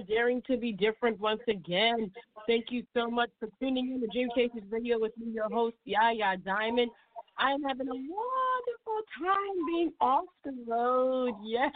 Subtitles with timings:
[0.00, 2.10] Daring to be different once again.
[2.46, 5.76] Thank you so much for tuning in to Dream Chasers Radio with me, your host,
[5.84, 6.90] Yaya Diamond.
[7.38, 11.34] I am having a wonderful time being off the road.
[11.44, 11.72] Yes.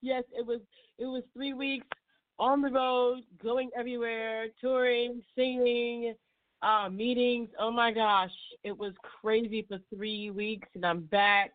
[0.00, 0.60] Yes, it was
[0.98, 1.86] it was three weeks
[2.38, 6.14] on the road, going everywhere, touring, singing,
[6.62, 7.48] uh, meetings.
[7.58, 8.30] Oh my gosh.
[8.64, 11.52] It was crazy for three weeks and I'm back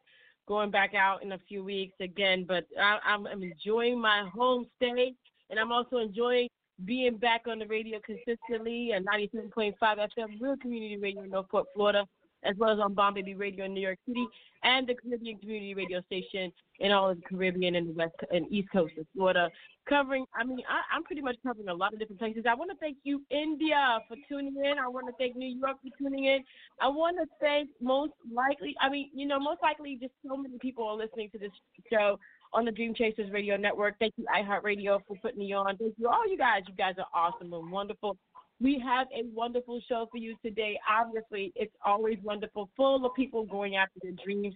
[0.49, 2.43] going back out in a few weeks again.
[2.45, 5.13] But I, I'm, enjoying my home stay,
[5.49, 6.49] and I'm also enjoying
[6.83, 12.05] being back on the radio consistently at 97.5 FM, Real Community Radio Norfolk, Florida
[12.43, 14.25] as well as on Bomb Baby Radio in New York City
[14.63, 18.51] and the Caribbean Community Radio Station in all of the Caribbean and the West and
[18.51, 19.49] East Coast of Florida.
[19.87, 22.43] Covering, I mean, I, I'm pretty much covering a lot of different places.
[22.47, 24.77] I want to thank you, India, for tuning in.
[24.77, 26.43] I want to thank New York for tuning in.
[26.79, 30.57] I want to thank most likely, I mean, you know, most likely just so many
[30.59, 31.51] people are listening to this
[31.91, 32.19] show
[32.53, 33.95] on the Dream Chasers Radio Network.
[33.99, 35.77] Thank you, iHeartRadio, for putting me on.
[35.77, 36.61] Thank you, all you guys.
[36.67, 38.17] You guys are awesome and wonderful.
[38.61, 40.79] We have a wonderful show for you today.
[40.89, 44.53] Obviously, it's always wonderful, full of people going after their dreams,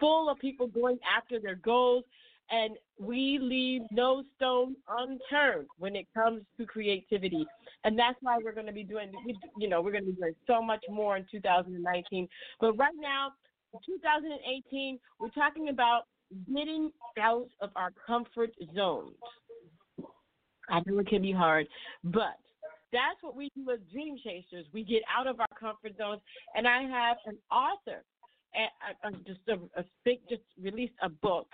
[0.00, 2.04] full of people going after their goals,
[2.50, 7.46] and we leave no stone unturned when it comes to creativity.
[7.84, 9.12] And that's why we're going to be doing,
[9.56, 12.28] you know, we're going to be doing so much more in 2019.
[12.60, 13.32] But right now,
[13.86, 16.02] 2018, we're talking about
[16.52, 19.14] getting out of our comfort zones.
[20.68, 21.66] I know it can be hard,
[22.02, 22.36] but
[22.94, 24.66] that's what we do as dream chasers.
[24.72, 26.20] We get out of our comfort zones.
[26.54, 28.04] And I have an author,
[29.26, 29.84] just a, a
[30.30, 31.48] just released a book,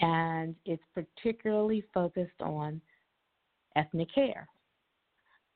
[0.00, 2.80] And it's particularly focused on
[3.76, 4.48] ethnic hair.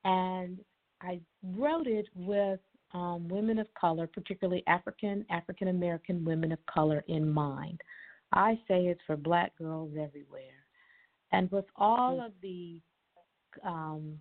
[0.05, 0.59] And
[1.00, 2.60] I wrote it with
[2.94, 7.81] um, women of color, particularly African, African American women of color, in mind.
[8.32, 10.43] I say it's for black girls everywhere.
[11.32, 12.81] And with all of the,
[13.65, 14.19] um,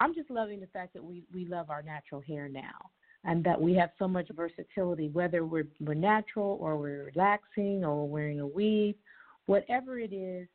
[0.00, 2.90] I'm just loving the fact that we, we love our natural hair now
[3.24, 8.08] and that we have so much versatility, whether we're, we're natural or we're relaxing or
[8.08, 8.94] wearing a weave,
[9.46, 10.48] whatever it is.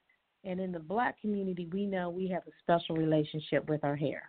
[0.43, 4.23] And in the black community, we know we have a special relationship with our hair.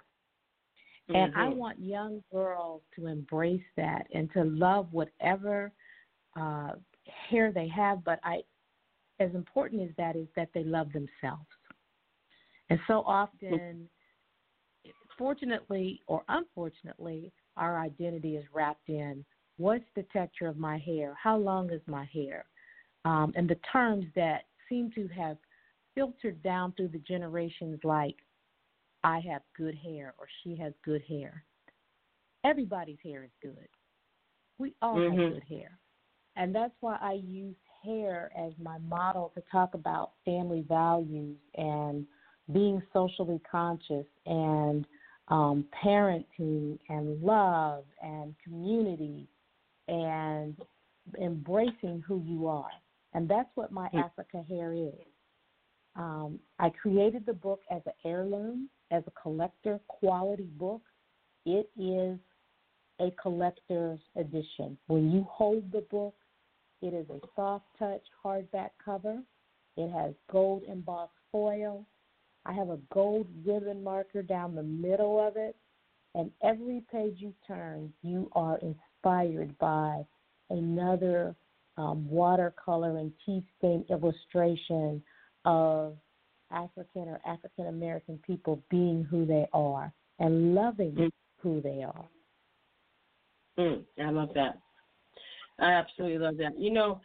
[1.08, 1.56] And I Mhm.
[1.56, 5.72] want young girls to embrace that and to love whatever
[6.36, 8.02] uh, hair they have.
[8.04, 8.42] But I,
[9.20, 11.46] as important as that is, that they love themselves.
[12.70, 13.88] And so often,
[15.18, 19.24] fortunately or unfortunately, our identity is wrapped in
[19.58, 22.46] what's the texture of my hair, how long is my hair,
[23.04, 25.36] um, and the terms that seem to have
[25.94, 28.16] filtered down through the generations, like
[29.04, 31.44] I have good hair or she has good hair.
[32.42, 33.68] Everybody's hair is good.
[34.58, 35.24] We all Mhm.
[35.24, 35.78] have good hair.
[36.36, 42.06] And that's why I use hair as my model to talk about family values and
[42.52, 44.86] being socially conscious and
[45.28, 49.26] um, parenting and love and community
[49.88, 50.56] and
[51.18, 52.72] embracing who you are.
[53.14, 54.10] And that's what my mm.
[54.10, 55.06] Afrikah hair is.
[55.96, 60.82] Um, I created the book as an heirloom, as a collector quality book.
[61.46, 62.18] It is
[63.00, 64.76] a collector's edition.
[64.86, 66.14] When you hold the book,
[66.82, 69.20] it is a soft touch hardback cover.
[69.76, 71.86] It has gold embossed foil.
[72.46, 75.56] I have a gold ribbon marker down the middle of it.
[76.14, 80.04] And every page you turn, you are inspired by
[80.50, 81.34] another
[81.76, 85.02] um, watercolor and tea stain illustration
[85.44, 85.96] of
[86.50, 91.10] African or African American people being who they are and loving mm.
[91.40, 92.04] who they are.
[93.58, 94.58] Mm, I love that.
[95.58, 96.58] I absolutely love that.
[96.58, 97.00] You know,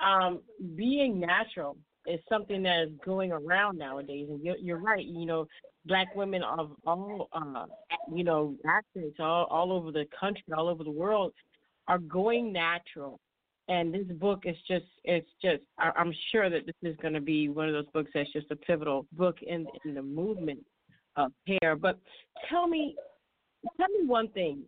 [0.00, 0.40] um,
[0.76, 1.76] being natural
[2.06, 5.04] is something that is going around nowadays, and you're, you're right.
[5.04, 5.46] You know,
[5.86, 7.66] black women of all, uh,
[8.12, 11.32] you know, accents all all over the country, all over the world,
[11.88, 13.20] are going natural.
[13.68, 17.48] And this book is just, it's just, I'm sure that this is going to be
[17.48, 20.60] one of those books that's just a pivotal book in, in the movement
[21.16, 21.74] of hair.
[21.74, 21.98] But
[22.50, 22.94] tell me,
[23.78, 24.62] tell me one thing.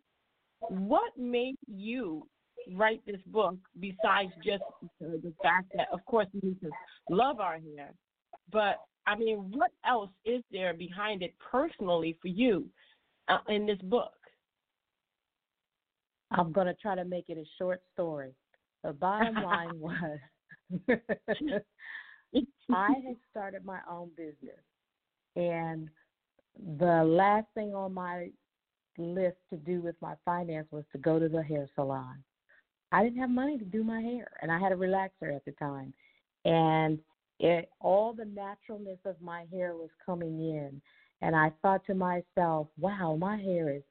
[0.61, 2.27] What made you
[2.75, 4.63] write this book besides just
[4.99, 6.71] the fact that, of course, we need to
[7.11, 7.93] love our hair,
[8.51, 12.67] but I mean, what else is there behind it personally for you
[13.29, 14.13] uh, in this book?
[16.33, 18.33] I'm going to try to make it a short story.
[18.87, 20.19] The bottom line was
[22.71, 24.61] I had started my own business,
[25.35, 25.89] and
[26.79, 28.29] the last thing on my
[28.97, 32.23] list to do with my finance was to go to the hair salon.
[32.93, 35.53] I didn't have money to do my hair, and I had a relaxer at the
[35.59, 35.93] time,
[36.45, 37.01] and
[37.41, 40.81] it all the naturalness of my hair was coming in,
[41.23, 43.83] and I thought to myself, "Wow, my hair is."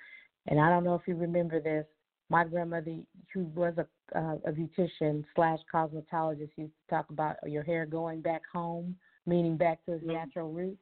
[0.48, 1.86] And I don't know if you remember this.
[2.30, 2.98] My grandmother,
[3.34, 3.86] who was a
[4.18, 8.96] uh, a beautician slash cosmetologist, used to talk about your hair going back home,
[9.26, 10.14] meaning back to its mm-hmm.
[10.14, 10.82] natural roots.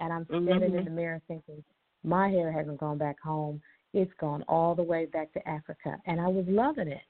[0.00, 0.78] And I'm standing mm-hmm.
[0.78, 1.62] in the mirror thinking,
[2.04, 3.60] my hair hasn't gone back home.
[3.94, 7.02] It's gone all the way back to Africa, and I was loving it.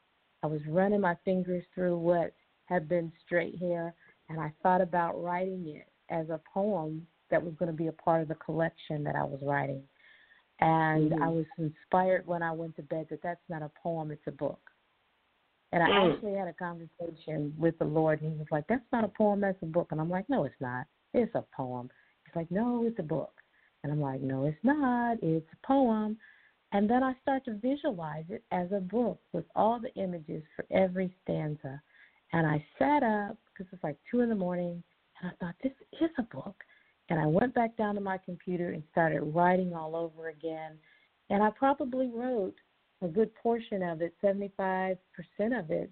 [0.42, 2.34] I was running my fingers through what
[2.66, 3.94] had been straight hair,
[4.28, 7.92] and I thought about writing it as a poem that was going to be a
[7.92, 9.82] part of the collection that I was writing.
[10.62, 11.22] And mm-hmm.
[11.22, 14.30] I was inspired when I went to bed that that's not a poem, it's a
[14.30, 14.60] book.
[15.72, 16.14] And I mm.
[16.14, 19.40] actually had a conversation with the Lord, and He was like, That's not a poem,
[19.40, 19.88] that's a book.
[19.90, 20.86] And I'm like, No, it's not.
[21.14, 21.90] It's a poem.
[22.24, 23.32] He's like, No, it's a book.
[23.82, 25.16] And I'm like, No, it's not.
[25.20, 26.16] It's a poem.
[26.70, 30.64] And then I start to visualize it as a book with all the images for
[30.70, 31.82] every stanza.
[32.32, 34.80] And I sat up because it's like two in the morning,
[35.20, 36.54] and I thought, this is a book.
[37.08, 40.78] And I went back down to my computer and started writing all over again.
[41.31, 42.54] And I probably wrote
[43.02, 44.96] a good portion of it, 75%
[45.58, 45.90] of it,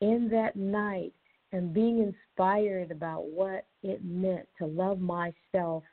[0.00, 1.12] in that night
[1.52, 5.84] and being inspired about what it meant to love myself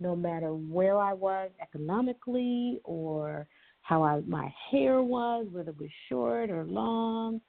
[0.00, 3.46] no matter where I was economically or
[3.82, 7.40] how I, my hair was, whether it was short or long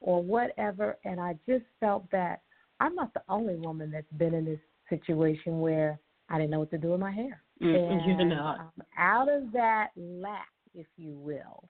[0.00, 0.96] or whatever.
[1.04, 2.40] And I just felt that
[2.80, 6.70] I'm not the only woman that's been in this situation where I didn't know what
[6.70, 7.42] to do with my hair.
[7.62, 8.32] Mm, and.
[8.32, 11.68] Um, out of that lack, if you will,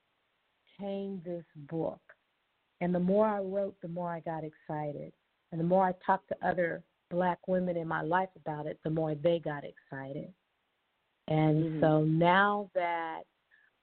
[0.79, 2.01] came this book.
[2.81, 5.13] And the more I wrote, the more I got excited.
[5.51, 8.91] And the more I talked to other black women in my life about it, the
[8.91, 10.33] more they got excited.
[11.29, 11.81] And mm-hmm.
[11.81, 13.23] so now that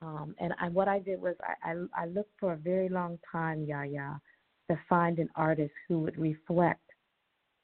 [0.01, 3.17] um, and I, what I did was I, I, I looked for a very long
[3.31, 4.19] time, Yaya,
[4.69, 6.81] to find an artist who would reflect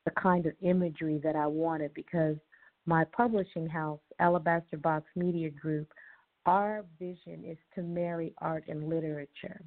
[0.06, 2.38] the kind of imagery that I wanted because
[2.86, 5.92] my publishing house, Alabaster Box Media Group,
[6.46, 9.62] our vision is to marry art and literature.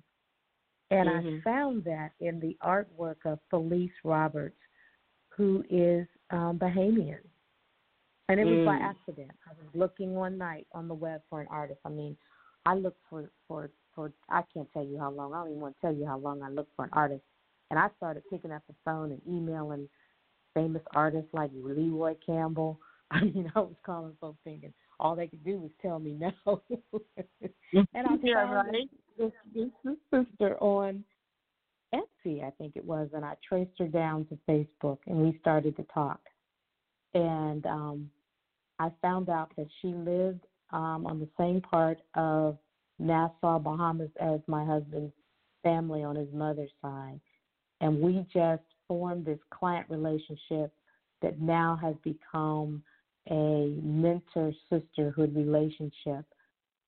[0.91, 1.37] And mm-hmm.
[1.37, 4.57] I found that in the artwork of Felice Roberts,
[5.29, 7.19] who is um, Bahamian.
[8.29, 8.67] And it was mm.
[8.67, 9.31] by accident.
[9.47, 11.79] I was looking one night on the web for an artist.
[11.85, 12.17] I mean,
[12.65, 15.33] I looked for for for I can't tell you how long.
[15.33, 17.23] I don't even want to tell you how long I looked for an artist.
[17.71, 19.89] And I started picking up the phone and emailing
[20.55, 22.81] famous artists like Leroy Campbell.
[23.11, 26.33] I mean, I was calling folks thinking all they could do was tell me no.
[27.73, 28.91] and I yeah, right.
[29.19, 31.05] this, this, this sister on
[31.95, 35.77] Etsy, I think it was, and I traced her down to Facebook, and we started
[35.77, 36.21] to talk.
[37.15, 38.11] And um,
[38.79, 40.41] I found out that she lived
[40.73, 42.59] um, on the same part of
[42.99, 45.13] Nassau, Bahamas, as my husband's
[45.63, 47.21] family on his mother's side.
[47.81, 50.73] And we just formed this client relationship
[51.23, 52.83] that now has become
[53.31, 56.25] a mentor sisterhood relationship.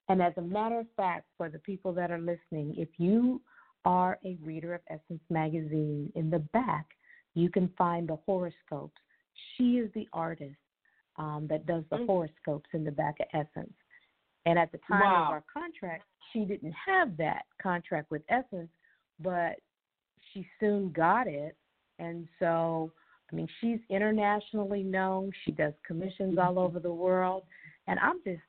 [0.09, 3.41] And as a matter of fact, for the people that are listening, if you
[3.85, 6.87] are a reader of Essence Magazine, in the back,
[7.35, 9.01] you can find the horoscopes.
[9.57, 10.57] She is the artist
[11.17, 12.07] um, that does the mm-hmm.
[12.07, 13.75] horoscopes in the back of Essence.
[14.47, 15.27] And at the time wow.
[15.27, 18.71] of our contract, she didn't have that contract with Essence,
[19.21, 19.57] but
[20.33, 21.57] she soon got it.
[21.99, 22.93] And so,
[23.31, 25.33] I mean, she's internationally known.
[25.45, 26.59] She does commissions all mm-hmm.
[26.59, 27.45] over the world.
[27.87, 28.41] And I'm just,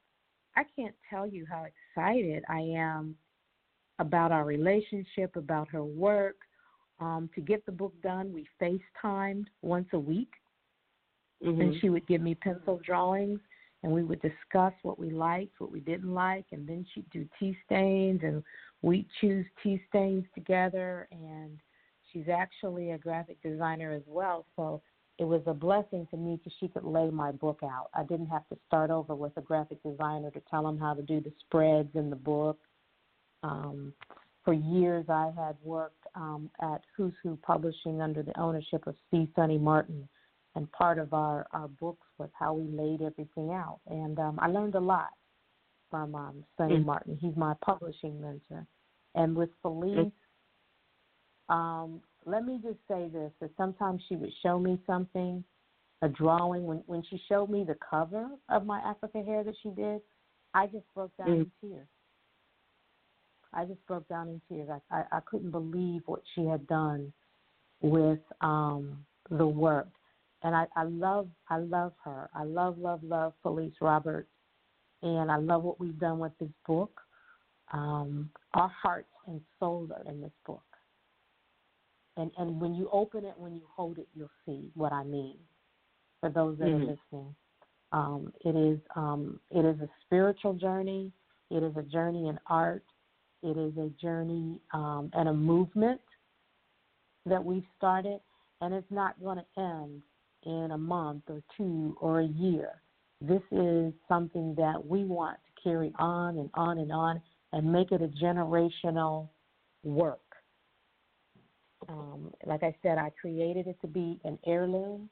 [0.55, 3.15] I can't tell you how excited I am
[3.99, 6.37] about our relationship, about her work.
[6.99, 10.31] Um, to get the book done, we FaceTimed once a week.
[11.43, 11.61] Mm-hmm.
[11.61, 13.39] And she would give me pencil drawings
[13.83, 17.25] and we would discuss what we liked, what we didn't like, and then she'd do
[17.39, 18.43] tea stains and
[18.81, 21.57] we'd choose tea stains together and
[22.11, 24.81] she's actually a graphic designer as well, so
[25.17, 27.89] it was a blessing to me because she could lay my book out.
[27.93, 31.01] I didn't have to start over with a graphic designer to tell them how to
[31.01, 32.57] do the spreads in the book.
[33.43, 33.93] Um,
[34.45, 39.29] for years, I had worked um, at Who's Who Publishing under the ownership of C.
[39.35, 40.07] Sunny Martin,
[40.55, 43.79] and part of our our books was how we laid everything out.
[43.87, 45.09] And um, I learned a lot
[45.89, 46.85] from um, Sunny mm-hmm.
[46.85, 47.17] Martin.
[47.19, 48.65] He's my publishing mentor.
[49.15, 50.11] And with Felice,
[51.49, 55.43] um, let me just say this: that sometimes she would show me something,
[56.01, 56.65] a drawing.
[56.65, 60.01] When when she showed me the cover of my Afrikah hair that she did,
[60.53, 61.41] I just broke down mm-hmm.
[61.41, 61.87] in tears.
[63.51, 64.69] I just broke down in tears.
[64.69, 67.11] I, I I couldn't believe what she had done
[67.81, 69.87] with um the work
[70.43, 72.29] and I, I love I love her.
[72.33, 74.29] I love love love Felice Roberts,
[75.01, 77.01] and I love what we've done with this book.
[77.73, 80.63] Um, our hearts and souls are in this book,
[82.19, 85.37] and and when you open it, when you hold it, you'll see what I mean.
[86.19, 86.89] For those that mm-hmm.
[86.89, 87.35] are listening,
[87.91, 91.11] um, it is um, it is a spiritual journey.
[91.49, 92.83] It is a journey in art.
[93.41, 96.01] It is a journey um, and a movement
[97.25, 98.19] that we've started,
[98.61, 100.01] and it's not going to end
[100.45, 102.81] in a month or two or a year.
[103.21, 107.21] This is something that we want to carry on and on and on
[107.51, 109.29] and make it a generational
[109.83, 110.19] work.
[111.87, 115.09] Um, like I said, I created it to be an heirloom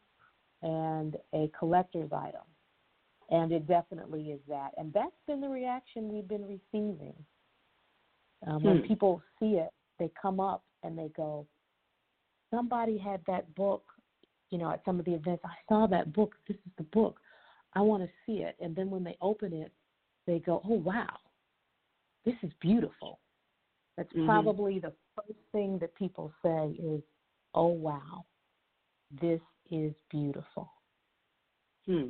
[0.62, 2.42] and a collector's item.
[3.30, 4.72] And it definitely is that.
[4.78, 7.14] And that's been the reaction we've been receiving.
[8.46, 8.68] Um, hmm.
[8.68, 9.70] When people see it,
[10.00, 11.46] they come up and they go,
[12.50, 13.84] Somebody had that book
[14.50, 16.36] you know, at some of the events, I saw that book.
[16.48, 17.20] This is the book.
[17.74, 18.56] I want to see it.
[18.60, 19.72] And then when they open it,
[20.26, 21.18] they go, oh, wow,
[22.26, 23.20] this is beautiful.
[23.98, 24.26] That's mm-hmm.
[24.26, 27.02] probably the first thing that people say is,
[27.54, 28.26] oh, wow,
[29.22, 30.70] this is beautiful.
[31.86, 32.08] Hmm.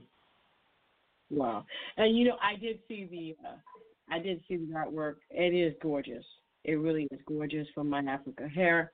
[1.29, 1.65] Wow.
[1.97, 3.55] And, you know, I did see the, uh,
[4.09, 5.15] I did see the artwork.
[5.29, 6.25] It is gorgeous.
[6.63, 8.91] It really is gorgeous from my Afrikah hair.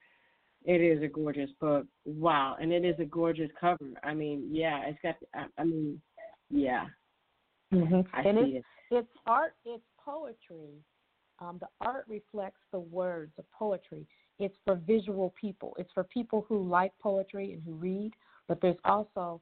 [0.65, 1.85] It is a gorgeous book.
[2.05, 3.89] Wow, and it is a gorgeous cover.
[4.03, 5.15] I mean, yeah, it's got.
[5.35, 6.01] I, I mean,
[6.49, 6.85] yeah.
[7.73, 8.01] Mm-hmm.
[8.13, 8.95] I and see it's, it.
[8.95, 9.55] it's art.
[9.65, 10.79] It's poetry.
[11.43, 14.05] Um, the art reflects the words of poetry.
[14.39, 15.75] It's for visual people.
[15.77, 18.11] It's for people who like poetry and who read.
[18.47, 19.41] But there's also,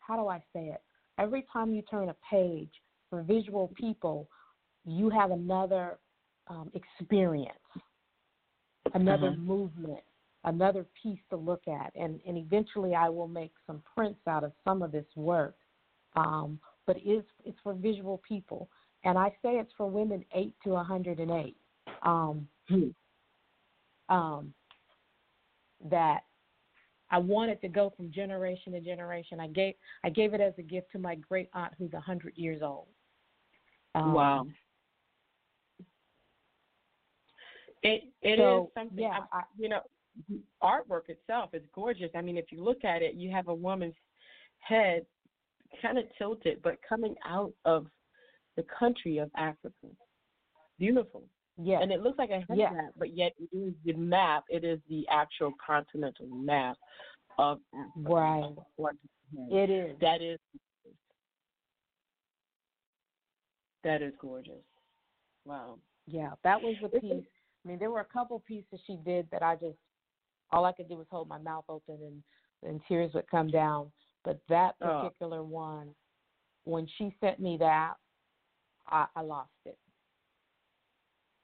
[0.00, 0.82] how do I say it?
[1.18, 2.70] Every time you turn a page
[3.10, 4.28] for visual people,
[4.84, 5.98] you have another
[6.48, 7.58] um, experience
[8.94, 9.36] another uh-huh.
[9.36, 10.02] movement,
[10.44, 14.52] another piece to look at, and and eventually I will make some prints out of
[14.64, 15.56] some of this work.
[16.16, 18.68] Um, but it's it's for visual people,
[19.06, 21.56] and I say it's for women eight to 108.
[22.02, 22.88] Um, hmm.
[24.08, 24.52] um,
[25.88, 26.20] that
[27.10, 29.38] I wanted to go from generation to generation.
[29.38, 32.32] I gave I gave it as a gift to my great aunt who's a hundred
[32.36, 32.88] years old.
[33.94, 34.46] Um, wow.
[37.82, 38.98] It it so, is something.
[38.98, 39.80] Yeah, I, you know,
[40.62, 42.10] artwork itself is gorgeous.
[42.16, 43.94] I mean, if you look at it, you have a woman's
[44.58, 45.06] head
[45.80, 47.86] kind of tilted, but coming out of
[48.56, 49.88] the country of Africa.
[50.78, 51.24] Beautiful.
[51.62, 51.80] Yeah.
[51.80, 52.70] And it looks like a head yeah.
[52.70, 54.44] map, but yet it is the map.
[54.48, 56.76] It is the actual continental map
[57.38, 58.10] of Africa.
[58.10, 58.94] Right.
[59.50, 59.96] It is.
[60.00, 60.38] That is.
[63.84, 64.64] That is gorgeous.
[65.44, 65.78] Wow.
[66.06, 67.24] Yeah, that was the piece
[67.66, 69.76] I mean, there were a couple pieces she did that I just
[70.52, 72.22] all I could do was hold my mouth open and
[72.62, 73.90] and tears would come down.
[74.24, 75.02] But that oh.
[75.02, 75.44] particular oh.
[75.44, 75.88] one,
[76.64, 77.94] when she sent me that,
[78.88, 79.78] I, I lost it.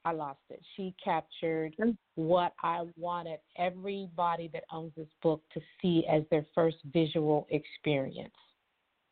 [0.05, 0.61] I lost it.
[0.75, 1.95] She captured mm.
[2.15, 8.33] what I wanted everybody that owns this book to see as their first visual experience.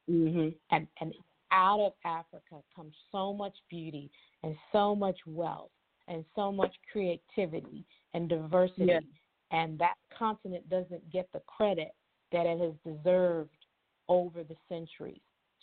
[0.10, 0.50] Mm-hmm.
[0.72, 1.14] And and
[1.52, 4.10] out of Africa comes so much beauty
[4.44, 5.72] and so much wealth
[6.08, 8.88] and so much creativity and diversity.
[8.88, 9.04] Yes.
[9.52, 11.90] And that continent doesn't get the credit
[12.32, 13.50] that it has deserved
[14.10, 15.22] over the centuries.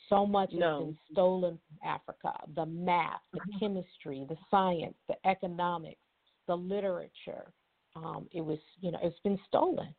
[0.09, 0.71] So much no.
[0.71, 3.59] has been stolen from Africa the math, the mm-hmm.
[3.59, 6.01] chemistry, the science, the economics,
[6.47, 7.53] the literature.
[7.97, 9.95] Um, it was, you know, it's been stolen.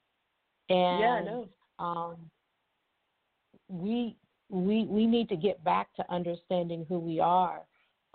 [0.69, 1.49] And yeah, I know.
[1.79, 2.15] Um,
[3.67, 4.17] we
[4.49, 7.61] we we need to get back to understanding who we are,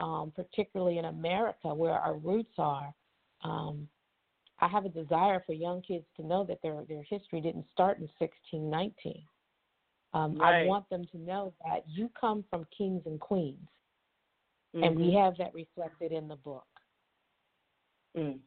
[0.00, 2.92] um, particularly in America, where our roots are.
[3.42, 3.88] Um,
[4.60, 7.98] I have a desire for young kids to know that their their history didn't start
[7.98, 9.24] in 1619.
[10.14, 10.62] Um, right.
[10.62, 13.58] I want them to know that you come from kings and queens,
[14.74, 14.84] mm-hmm.
[14.84, 15.18] and we mm-hmm.
[15.18, 16.66] have that reflected in the book.
[18.16, 18.38] Mm.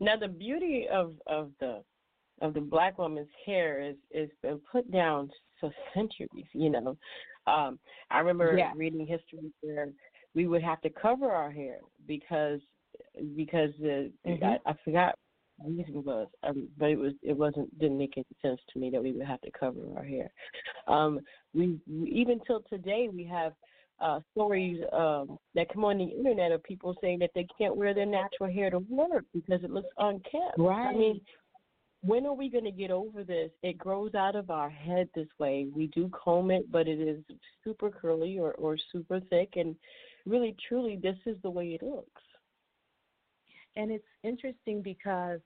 [0.00, 1.82] Now, the beauty of of the
[2.42, 5.30] of the black woman's hair is is been put down
[5.60, 6.46] for centuries.
[6.52, 6.96] You know,
[7.46, 7.78] um,
[8.10, 8.72] I remember yeah.
[8.74, 9.88] reading history where
[10.34, 11.78] we would have to cover our hair
[12.08, 12.60] because
[13.36, 14.44] because the mm-hmm.
[14.44, 15.16] I, I forgot
[15.66, 19.02] reason was, um, but it was it wasn't didn't make any sense to me that
[19.02, 20.30] we would have to cover our hair.
[20.88, 21.20] Um,
[21.54, 23.52] we, we even till today we have
[24.00, 27.92] uh, stories um, that come on the internet of people saying that they can't wear
[27.94, 30.58] their natural hair to work because it looks unkempt.
[30.58, 30.88] Right.
[30.88, 31.20] I mean,
[32.02, 33.50] when are we going to get over this?
[33.62, 35.66] It grows out of our head this way.
[35.74, 37.22] We do comb it, but it is
[37.62, 39.76] super curly or, or super thick, and
[40.24, 42.22] really, truly, this is the way it looks.
[43.76, 45.40] And it's interesting because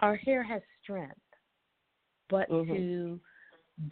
[0.00, 1.14] our hair has strength,
[2.28, 2.72] but mm-hmm.
[2.72, 3.20] to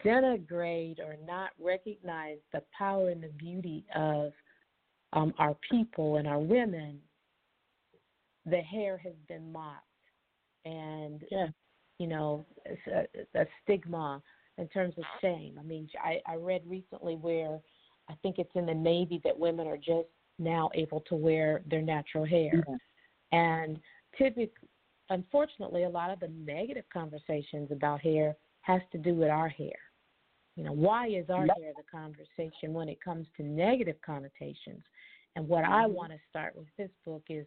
[0.05, 4.31] denigrate or not recognize the power and the beauty of
[5.13, 6.99] um, our people and our women,
[8.45, 9.83] the hair has been mocked,
[10.65, 11.47] and yeah.
[11.99, 12.45] you know,
[12.91, 14.21] a, a stigma
[14.57, 15.57] in terms of shame.
[15.59, 17.59] I mean, I, I read recently where
[18.09, 20.07] I think it's in the Navy that women are just
[20.39, 23.35] now able to wear their natural hair, mm-hmm.
[23.35, 23.79] and
[24.17, 24.62] typically
[25.13, 29.75] unfortunately, a lot of the negative conversations about hair has to do with our hair.
[30.55, 34.83] You know, why is our hair the conversation when it comes to negative connotations?
[35.35, 35.93] And what I mm-hmm.
[35.93, 37.45] want to start with this book is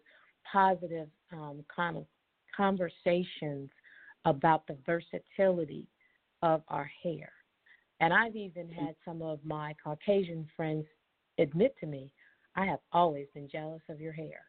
[0.50, 2.06] positive um, kind of
[2.56, 3.70] conversations
[4.24, 5.86] about the versatility
[6.42, 7.30] of our hair.
[8.00, 10.84] And I've even had some of my Caucasian friends
[11.38, 12.10] admit to me,
[12.54, 14.40] I have always been jealous of your hair.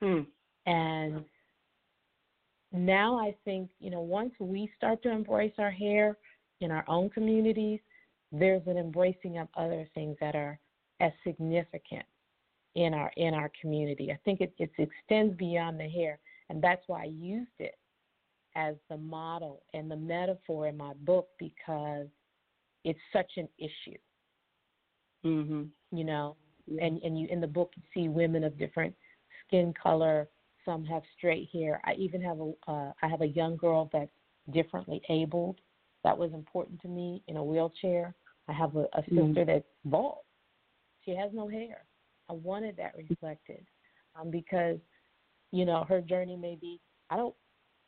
[0.00, 0.20] Hmm.
[0.66, 1.24] And
[2.72, 6.16] now I think, you know, once we start to embrace our hair
[6.60, 7.80] in our own communities,
[8.30, 10.58] there's an embracing of other things that are
[11.00, 12.04] as significant
[12.74, 14.10] in our in our community.
[14.10, 17.76] I think it, it extends beyond the hair, and that's why I used it
[18.56, 22.06] as the model and the metaphor in my book because
[22.84, 23.98] it's such an issue.
[25.24, 25.62] Mm-hmm.
[25.96, 26.36] You know,
[26.80, 28.94] and and you in the book you see women of different
[29.46, 30.28] skin color,
[30.64, 31.80] some have straight hair.
[31.84, 34.10] I even have a uh, I have a young girl that's
[34.52, 35.60] differently abled.
[36.04, 38.14] That was important to me in a wheelchair.
[38.48, 39.16] I have a, a mm-hmm.
[39.16, 39.50] sister mm-hmm.
[39.50, 40.18] that's bald.
[41.04, 41.84] She has no hair.
[42.28, 43.64] I wanted that reflected
[44.18, 44.78] um, because
[45.50, 46.80] you know her journey may be.
[47.10, 47.34] I don't.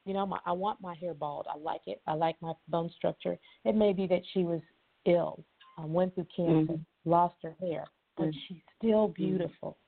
[0.07, 1.47] You know, my, I want my hair bald.
[1.49, 2.03] I like it.
[2.07, 3.39] I like my bone structure.
[3.65, 4.61] It may be that she was
[5.07, 5.43] ill,
[5.79, 7.11] um, went through cancer, mm-hmm.
[7.11, 7.87] lost her hair,
[8.19, 8.39] but mm-hmm.
[8.47, 9.79] she's still beautiful.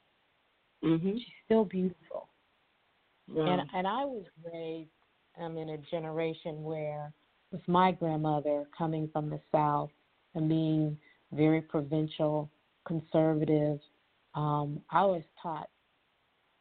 [0.82, 1.16] Mm-hmm.
[1.16, 2.28] She's still beautiful.
[3.28, 3.46] Wow.
[3.46, 4.90] And and I was raised
[5.40, 7.12] um, in a generation where
[7.52, 9.90] with my grandmother coming from the South
[10.34, 10.96] and being
[11.32, 12.50] very provincial,
[12.86, 13.78] conservative,
[14.34, 15.68] um, I was taught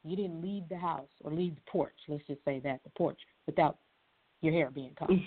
[0.03, 3.19] you didn't leave the house or leave the porch, let's just say that, the porch,
[3.47, 3.77] without
[4.41, 5.09] your hair being cut.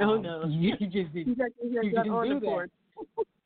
[0.00, 0.44] Oh um, no!
[0.48, 2.70] You just didn't, you, you didn't on do the porch.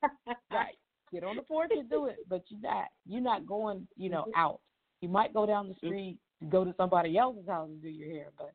[0.51, 0.75] right.
[1.13, 2.87] Get on the porch and do it, but you're not.
[3.07, 3.87] You're not going.
[3.99, 4.61] You know, out.
[5.03, 5.87] You might go down the Mm-hmm.
[5.89, 8.29] street go to somebody else's house and do your hair.
[8.37, 8.53] But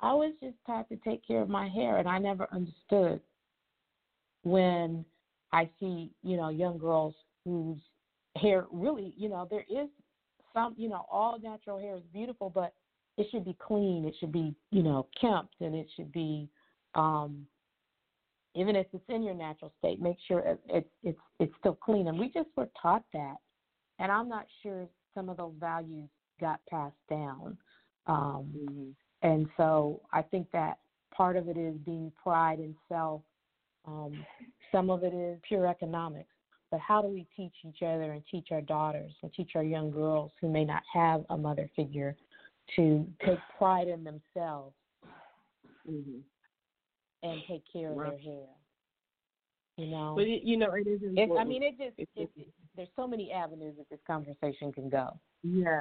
[0.00, 3.20] I was just taught to take care of my hair, and I never understood
[4.42, 5.04] when
[5.52, 7.78] I see, you know, young girls whose
[8.36, 9.88] hair really, you know, there is
[10.52, 12.74] some, you know, all natural hair is beautiful, but
[13.16, 14.04] it should be clean.
[14.04, 16.48] It should be, you know, kempt, and it should be,
[16.94, 17.46] um,
[18.54, 22.08] even if it's in your natural state, make sure it, it, it's it's still clean.
[22.08, 23.36] And we just were taught that,
[23.98, 26.08] and I'm not sure some of those values
[26.40, 27.56] got passed down.
[28.06, 28.90] Um, mm-hmm.
[29.22, 30.78] And so I think that
[31.14, 33.22] part of it is being pride in self.
[33.86, 34.24] Um,
[34.72, 36.28] some of it is pure economics.
[36.70, 39.90] but how do we teach each other and teach our daughters and teach our young
[39.90, 42.16] girls who may not have a mother figure
[42.74, 44.74] to take pride in themselves
[45.88, 46.18] mm-hmm.
[47.22, 48.46] and take care of their hair?
[49.76, 51.00] You know, but it, you know, it is.
[51.02, 52.28] It, I mean, it just it,
[52.76, 55.18] there's so many avenues that this conversation can go.
[55.42, 55.80] Yeah.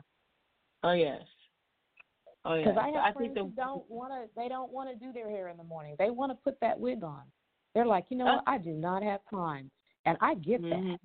[0.84, 1.22] Oh yes.
[2.46, 2.66] Oh yeah.
[2.66, 4.30] Because I have I friends the, who don't want to.
[4.36, 5.96] They don't want to do their hair in the morning.
[5.98, 7.24] They want to put that wig on.
[7.74, 8.44] They're like, you know uh, what?
[8.48, 9.72] I do not have time,
[10.06, 10.92] and I get mm-hmm.
[10.92, 11.00] that.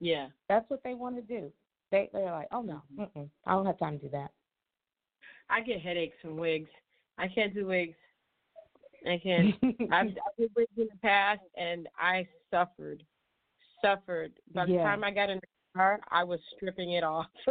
[0.00, 0.28] Yeah.
[0.48, 1.52] That's what they want to do.
[1.90, 4.30] They they're like, oh no, mm-mm, I don't have time to do that.
[5.50, 6.70] I get headaches from wigs.
[7.16, 7.96] I can't do wigs.
[9.06, 9.54] I can't.
[9.92, 13.02] I've, I did wigs in the past, and I suffered,
[13.82, 14.32] suffered.
[14.54, 14.84] By the yeah.
[14.84, 15.40] time I got in
[15.78, 17.26] the I was stripping it off.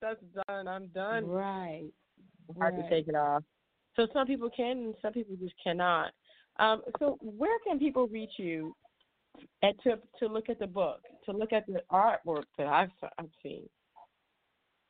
[0.00, 0.68] That's done.
[0.68, 1.26] I'm done.
[1.26, 1.90] Right.
[2.58, 2.82] hard right.
[2.82, 3.42] to take it off.
[3.96, 6.12] So some people can, and some people just cannot.
[6.58, 8.74] Um, so where can people reach you
[9.62, 13.30] at, to to look at the book, to look at the artwork that I've I've
[13.42, 13.68] seen?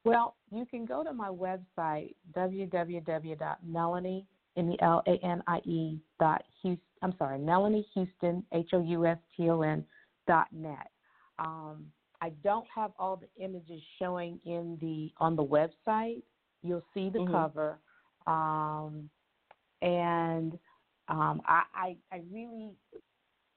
[0.04, 5.98] Well, you can go to my website www.melanie m e l a n i e
[6.18, 6.84] dot Houston.
[7.02, 9.84] I'm sorry, Melanie Houston H O U S T O N
[10.26, 10.90] dot net.
[11.38, 11.86] Um,
[12.20, 16.22] I don't have all the images showing in the on the website.
[16.62, 17.32] You'll see the mm-hmm.
[17.32, 17.78] cover,
[18.26, 19.08] um,
[19.82, 20.58] and
[21.08, 22.70] um, I, I, I really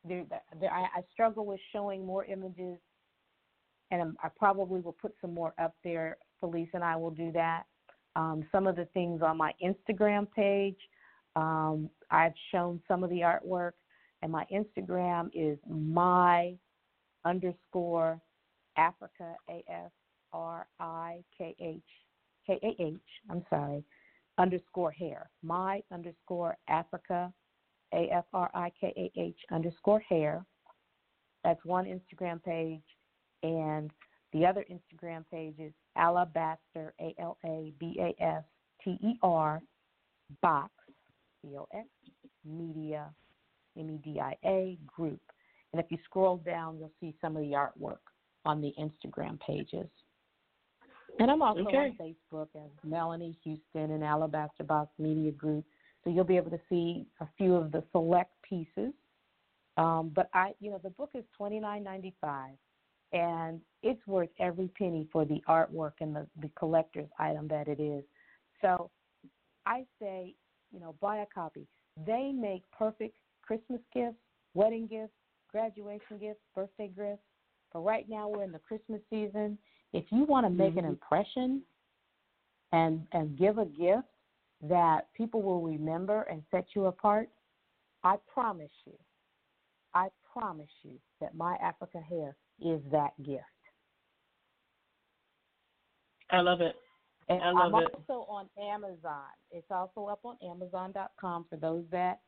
[0.08, 0.26] there,
[0.60, 2.78] there I, I struggle with showing more images,
[3.90, 6.18] and I probably will put some more up there.
[6.40, 7.64] Felice and I will do that.
[8.16, 10.78] Um, some of the things on my Instagram page,
[11.36, 13.72] um, I've shown some of the artwork,
[14.22, 16.54] and my Instagram is my
[17.26, 18.20] underscore
[18.78, 19.92] Afrikah A F
[20.34, 21.82] R I K H
[22.46, 22.96] K A H.
[23.30, 23.84] I'm sorry,
[24.38, 25.30] underscore hair.
[25.44, 27.32] My underscore Afrikah
[27.94, 30.46] a F R I K A H underscore hair.
[31.44, 32.82] That's one Instagram page.
[33.44, 33.92] And
[34.34, 38.44] the other Instagram page is Alabaster, A L A B A S
[38.84, 39.62] T E R,
[40.42, 40.72] box,
[41.44, 41.88] B O X,
[42.46, 43.10] media,
[43.78, 45.22] M E D I A, group.
[45.74, 48.11] And if you scroll down, you'll see some of the artwork
[48.46, 49.88] on the Instagram pages.
[51.20, 51.78] And I'm also okay.
[51.78, 55.66] on Facebook as Melanie Houston and Alabaster Box Media Group.
[56.04, 58.94] So you'll be able to see a few of the select pieces.
[59.78, 62.56] Um, but I, you know, the book is twenty nine ninety five,
[63.14, 67.80] and it's worth every penny for the artwork and the, the collector's item that it
[67.80, 68.04] is.
[68.62, 68.90] So
[69.66, 70.34] I say,
[70.74, 71.68] you know, buy a copy.
[72.06, 74.18] They make perfect Christmas gifts,
[74.54, 75.14] wedding gifts,
[75.52, 77.22] graduation gifts, birthday gifts.
[77.74, 79.58] But right now we're in the Christmas season.
[79.94, 80.80] If you want to make mm-hmm.
[80.80, 81.62] an impression
[82.72, 84.08] and and give a gift,
[84.64, 87.30] that people will remember and set you apart,
[88.04, 88.94] I promise you,
[89.94, 93.44] I promise you that my Afrikah hair is that gift.
[96.30, 96.76] I love it.
[97.28, 97.92] And I love I'm it.
[97.94, 99.30] also on Amazon.
[99.52, 102.20] It's also up on Amazon.com for those that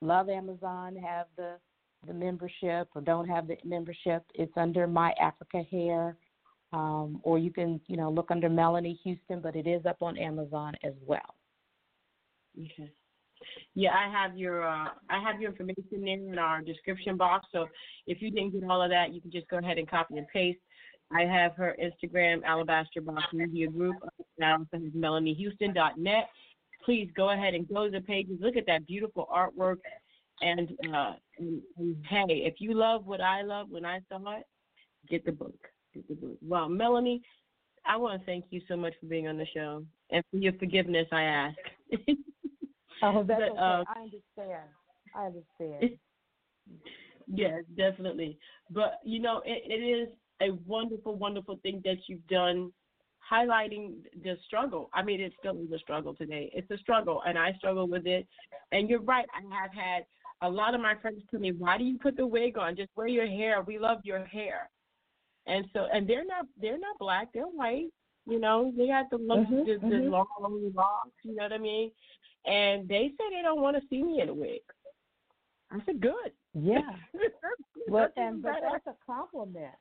[0.00, 1.56] love Amazon, have the
[2.06, 4.24] the membership, or don't have the membership.
[4.34, 6.16] It's under My Afrikah Hair,
[6.72, 10.16] um, or you can you know look under Melanie Houston, but it is up on
[10.16, 11.34] Amazon as well.
[12.58, 12.90] Okay.
[13.74, 17.46] Yeah, I have your uh, I have your information there in our description box.
[17.52, 17.66] So
[18.06, 20.26] if you didn't get all of that, you can just go ahead and copy and
[20.28, 20.58] paste.
[21.10, 23.96] I have her Instagram, Alabaster Box Media Group.
[24.42, 26.28] I also MelanieHouston.net.
[26.84, 28.36] Please go ahead and go to the pages.
[28.40, 29.78] Look at that beautiful artwork.
[30.40, 34.44] And, uh, and, and hey, if you love what I love when I saw it,
[35.08, 35.56] get the book.
[35.94, 36.36] Get the book.
[36.42, 37.22] Well, Melanie,
[37.86, 40.52] I want to thank you so much for being on the show and for your
[40.54, 41.06] forgiveness.
[41.12, 41.58] I ask.
[43.02, 43.58] Oh, that's but, okay.
[43.58, 44.68] Uh, I understand.
[45.14, 45.98] I understand.
[47.28, 48.38] yes, definitely.
[48.70, 50.08] But you know, it, it is
[50.42, 52.72] a wonderful, wonderful thing that you've done,
[53.30, 54.90] highlighting the struggle.
[54.94, 56.50] I mean, it still is a struggle today.
[56.54, 58.26] It's a struggle, and I struggle with it.
[58.72, 59.26] And you're right.
[59.34, 60.04] I have had
[60.42, 62.76] a lot of my friends tell me, "Why do you put the wig on?
[62.76, 63.62] Just wear your hair.
[63.62, 64.70] We love your hair."
[65.46, 67.28] And so, and they're not they're not black.
[67.32, 67.90] They're white.
[68.26, 69.88] You know, they got the look, mm-hmm, the, mm-hmm.
[69.88, 71.10] the long locks.
[71.24, 71.90] You know what I mean?
[72.48, 74.60] and they say they don't want to see me in a wig.
[75.70, 76.32] I said, good.
[76.54, 76.80] Yeah.
[77.88, 79.74] but and but that's a compliment.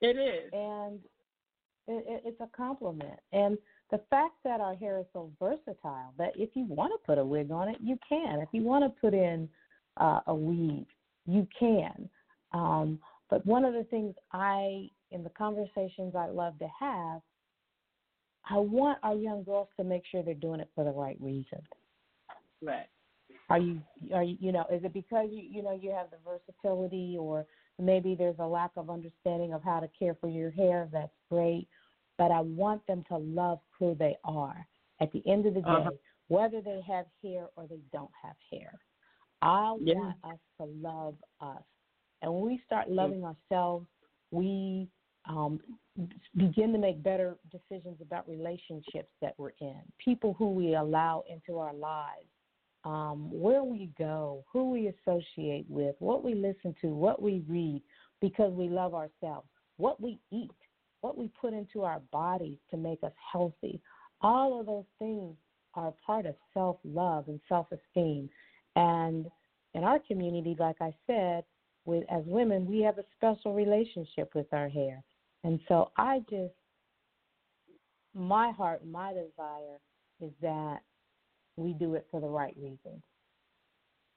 [0.00, 0.50] It is.
[0.52, 0.98] And
[1.86, 3.18] it, it, it's a compliment.
[3.32, 3.58] And
[3.90, 7.24] the fact that our hair is so versatile that if you want to put a
[7.24, 8.40] wig on it, you can.
[8.40, 9.48] If you want to put in
[9.96, 10.86] uh, a weave,
[11.26, 12.08] you can.
[12.52, 12.98] Um,
[13.30, 17.20] but one of the things I, in the conversations I love to have,
[18.48, 21.62] I want our young girls to make sure they're doing it for the right reason.
[22.62, 22.86] Right.
[23.50, 23.80] Are you
[24.14, 27.44] are you you know is it because you you know you have the versatility or
[27.78, 30.88] maybe there's a lack of understanding of how to care for your hair.
[30.92, 31.68] That's great.
[32.16, 34.66] But I want them to love who they are.
[35.00, 35.78] At the end of the uh-huh.
[35.78, 35.90] day, uh-huh.
[36.28, 38.72] whether they have hair or they don't have hair,
[39.44, 39.94] I yeah.
[39.94, 41.62] want us to love us.
[42.22, 43.32] And when we start loving yeah.
[43.52, 43.86] ourselves,
[44.30, 44.88] we
[45.28, 45.60] um,
[46.36, 51.58] begin to make better decisions about relationships that we're in, people who we allow into
[51.58, 52.26] our lives,
[52.84, 57.82] um, where we go, who we associate with, what we listen to, what we read,
[58.20, 60.50] because we love ourselves, what we eat,
[61.00, 63.80] what we put into our bodies to make us healthy.
[64.20, 65.36] All of those things
[65.74, 68.28] are part of self love and self esteem.
[68.76, 69.26] And
[69.74, 71.44] in our community, like I said,
[71.84, 75.02] with as women, we have a special relationship with our hair.
[75.42, 76.54] And so I just,
[78.14, 79.78] my heart, my desire
[80.20, 80.78] is that
[81.56, 83.02] we do it for the right reasons.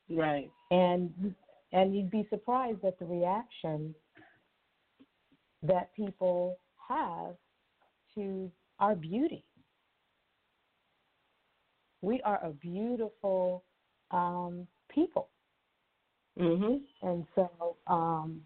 [0.09, 0.49] Right.
[0.71, 1.35] And
[1.73, 3.93] and you'd be surprised at the reaction
[5.63, 7.35] that people have
[8.15, 9.43] to our beauty.
[12.01, 13.63] We are a beautiful
[14.11, 15.29] um, people.
[16.37, 16.81] Mhm.
[17.01, 18.41] And so um,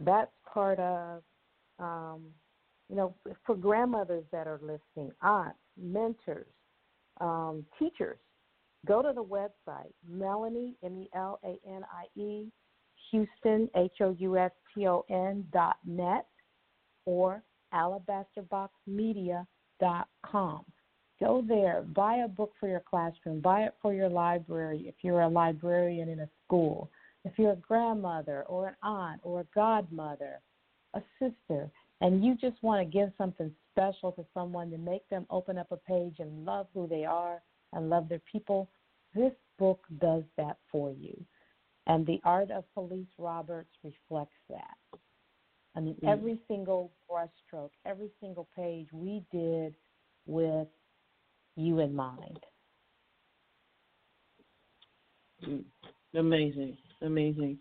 [0.00, 1.22] that's part of
[1.78, 2.34] um,
[2.88, 6.46] you know, for grandmothers that are listening, aunts, mentors,
[7.20, 8.18] um, teachers,
[8.86, 12.52] go to the website, Melanie, M E L A N I E,
[13.10, 16.26] Houston, H O U S T O N dot net,
[17.06, 17.42] or
[17.72, 19.46] alabasterboxmedia
[19.80, 20.64] dot com.
[21.24, 25.22] Go there, buy a book for your classroom, buy it for your library if you're
[25.22, 26.90] a librarian in a school,
[27.24, 30.40] if you're a grandmother or an aunt or a godmother,
[30.92, 31.70] a sister,
[32.02, 35.72] and you just want to give something special to someone to make them open up
[35.72, 37.40] a page and love who they are
[37.72, 38.68] and love their people,
[39.14, 41.18] this book does that for you.
[41.86, 44.98] And the art of Felice Roberts reflects that.
[45.74, 46.08] I mean, mm.
[46.12, 49.74] every single brushstroke, every single page we did
[50.26, 50.68] with
[51.56, 52.38] you in mind.
[55.46, 55.64] Mm.
[56.14, 57.58] Amazing, amazing.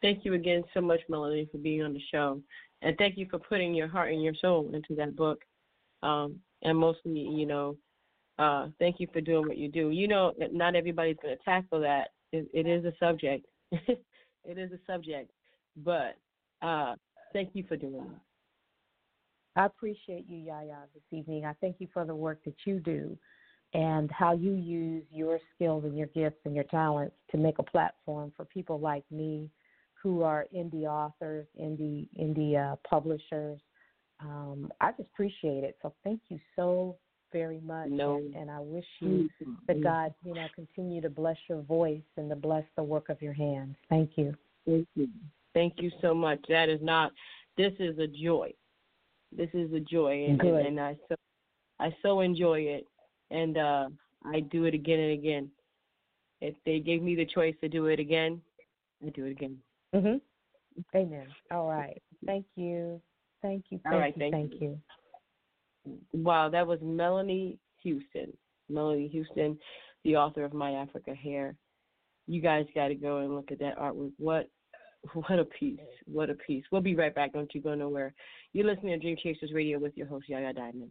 [0.00, 2.40] Thank you again so much, Melanie, for being on the show.
[2.82, 5.42] And thank you for putting your heart and your soul into that book.
[6.02, 7.76] Um, and mostly, you know,
[8.38, 9.90] uh, thank you for doing what you do.
[9.90, 12.08] You know, not everybody's going to tackle that.
[12.32, 13.46] It, it is a subject.
[13.70, 15.30] it is a subject.
[15.76, 16.16] But
[16.62, 16.94] uh,
[17.34, 18.10] thank you for doing.
[19.56, 21.44] I appreciate you, Yaya, this evening.
[21.44, 23.16] I thank you for the work that you do
[23.72, 27.62] and how you use your skills and your gifts and your talents to make a
[27.62, 29.50] platform for people like me
[30.02, 33.60] who are indie authors, indie indie uh, publishers.
[34.20, 35.76] Um, I just appreciate it.
[35.82, 36.96] So thank you so
[37.32, 37.88] very much.
[37.90, 38.16] No.
[38.16, 39.52] And, and I wish you mm-hmm.
[39.66, 43.20] that God, you know, continue to bless your voice and to bless the work of
[43.22, 43.76] your hands.
[43.88, 44.34] Thank you.
[44.66, 45.08] Thank you.
[45.54, 46.40] Thank you so much.
[46.48, 47.12] That is not.
[47.56, 48.52] This is a joy.
[49.36, 50.66] This is a joy, and, Good.
[50.66, 51.14] and I so
[51.78, 52.86] I so enjoy it,
[53.30, 53.88] and uh,
[54.24, 55.50] I do it again and again.
[56.40, 58.40] If they gave me the choice to do it again,
[59.06, 59.58] I do it again.
[59.94, 60.20] Mhm.
[60.94, 61.26] Amen.
[61.50, 62.00] All right.
[62.26, 63.00] Thank you.
[63.42, 63.78] Thank you.
[63.82, 64.14] Thank All right.
[64.16, 64.78] You, thank, thank you.
[65.84, 65.98] you.
[66.12, 68.32] Wow, that was Melanie Houston.
[68.68, 69.58] Melanie Houston,
[70.04, 71.56] the author of My Afrikah Hair.
[72.26, 74.12] You guys got to go and look at that artwork.
[74.18, 74.48] What
[75.14, 75.78] what a piece.
[76.06, 76.64] What a piece.
[76.70, 77.32] We'll be right back.
[77.32, 78.14] Don't you go nowhere.
[78.52, 80.90] You're listening to Dream Chasers Radio with your host, Yaya Diamond.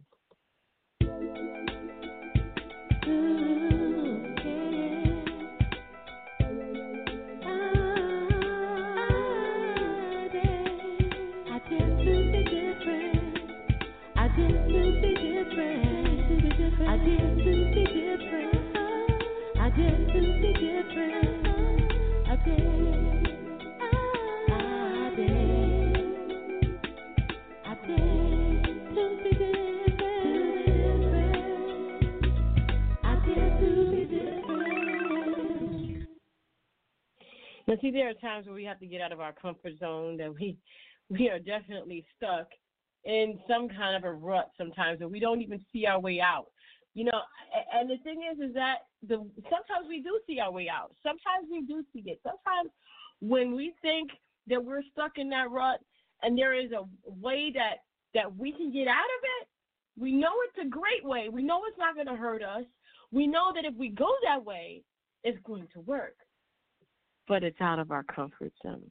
[37.70, 40.16] But see, there are times where we have to get out of our comfort zone
[40.16, 40.56] that we
[41.08, 42.48] we are definitely stuck
[43.04, 46.46] in some kind of a rut sometimes and we don't even see our way out.
[46.94, 47.20] You know,
[47.72, 50.96] and the thing is is that the sometimes we do see our way out.
[51.00, 52.18] Sometimes we do see it.
[52.24, 52.70] Sometimes
[53.20, 54.10] when we think
[54.48, 55.78] that we're stuck in that rut
[56.24, 56.82] and there is a
[57.22, 59.48] way that that we can get out of it,
[59.96, 61.28] we know it's a great way.
[61.28, 62.64] We know it's not going to hurt us.
[63.12, 64.82] We know that if we go that way,
[65.22, 66.16] it's going to work
[67.30, 68.90] but it's out of our comfort zone.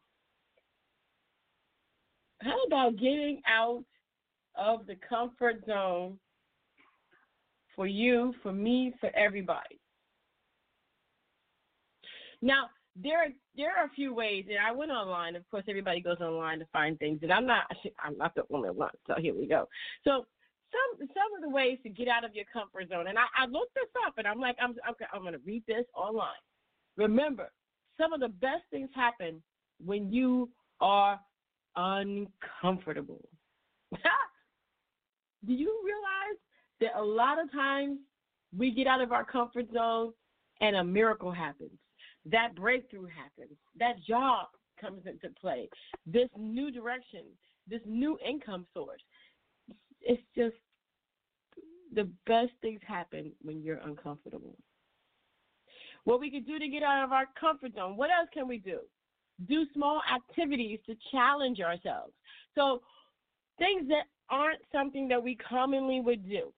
[2.42, 3.84] How about getting out
[4.56, 6.18] of the comfort zone
[7.76, 9.78] for you, for me, for everybody?
[12.42, 15.36] Now, there are there are a few ways, and I went online.
[15.36, 17.66] Of course, everybody goes online to find things, and I'm not
[18.04, 18.92] I'm not the only one.
[19.06, 19.68] So here we go.
[20.06, 20.26] So
[20.72, 23.48] some some of the ways to get out of your comfort zone, and I, I
[23.48, 26.40] looked this up, and I'm like I'm okay, I'm going to read this online.
[26.96, 27.52] Remember,
[28.00, 29.42] some of the best things happen
[29.84, 30.50] when you
[30.82, 31.20] are
[31.76, 33.22] uncomfortable.
[33.92, 36.40] Do you realize
[36.82, 38.00] that a lot of times
[38.58, 40.14] we get out of our comfort zone
[40.62, 41.72] and a miracle happens?
[42.26, 44.48] that breakthrough happens, that job
[44.80, 45.70] comes into play,
[46.06, 47.24] this new direction,
[47.68, 49.02] this new income source.
[50.02, 50.56] It's just
[51.94, 54.56] the best things happen when you're uncomfortable.
[56.06, 58.58] What we can do to get out of our comfort zone, what else can we
[58.58, 58.80] do?
[59.48, 62.14] Do small activities to challenge ourselves.
[62.56, 62.82] So,
[63.58, 66.52] things that aren't something that we commonly would do.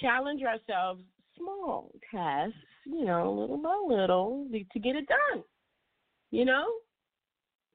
[0.00, 1.02] Challenge ourselves
[1.36, 5.42] small tasks, you know, little by little to get it done.
[6.30, 6.66] You know?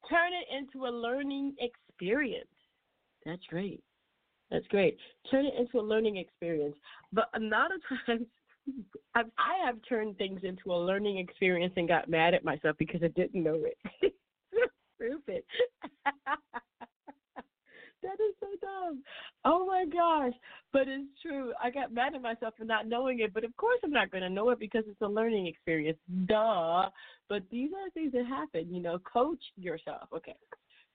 [0.09, 2.47] Turn it into a learning experience.
[3.25, 3.83] That's great.
[4.49, 4.97] That's great.
[5.29, 6.75] Turn it into a learning experience.
[7.13, 8.25] But a lot of times,
[9.15, 13.01] I've, I have turned things into a learning experience and got mad at myself because
[13.03, 13.77] I didn't know it.
[14.95, 15.43] Stupid.
[18.01, 19.03] That is so dumb.
[19.45, 20.33] Oh my gosh.
[20.71, 21.53] But it's true.
[21.61, 24.23] I got mad at myself for not knowing it, but of course I'm not going
[24.23, 25.97] to know it because it's a learning experience.
[26.25, 26.89] Duh.
[27.27, 28.73] But these are things that happen.
[28.73, 30.07] You know, coach yourself.
[30.15, 30.35] Okay.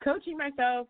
[0.02, 0.88] Coaching myself,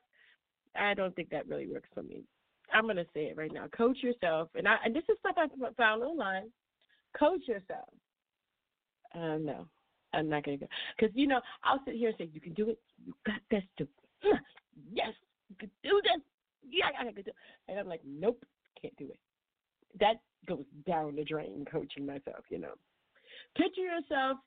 [0.76, 2.24] I don't think that really works for me.
[2.72, 3.66] I'm going to say it right now.
[3.76, 4.48] Coach yourself.
[4.54, 6.50] And, I, and this is stuff I found online.
[7.18, 7.88] Coach yourself.
[9.14, 9.66] Uh, no,
[10.12, 10.70] I'm not going to go.
[10.98, 12.78] Because, you know, I'll sit here and say, you can do it.
[13.04, 13.62] You got this.
[13.78, 13.88] To,
[14.92, 15.12] yes,
[15.48, 16.22] you could do this.
[16.68, 17.36] Yeah, I could do it.
[17.68, 18.44] And I'm like, nope,
[18.80, 19.18] can't do it.
[20.00, 20.16] That
[20.48, 22.74] goes down the drain coaching myself, you know.
[23.56, 24.38] Picture yourself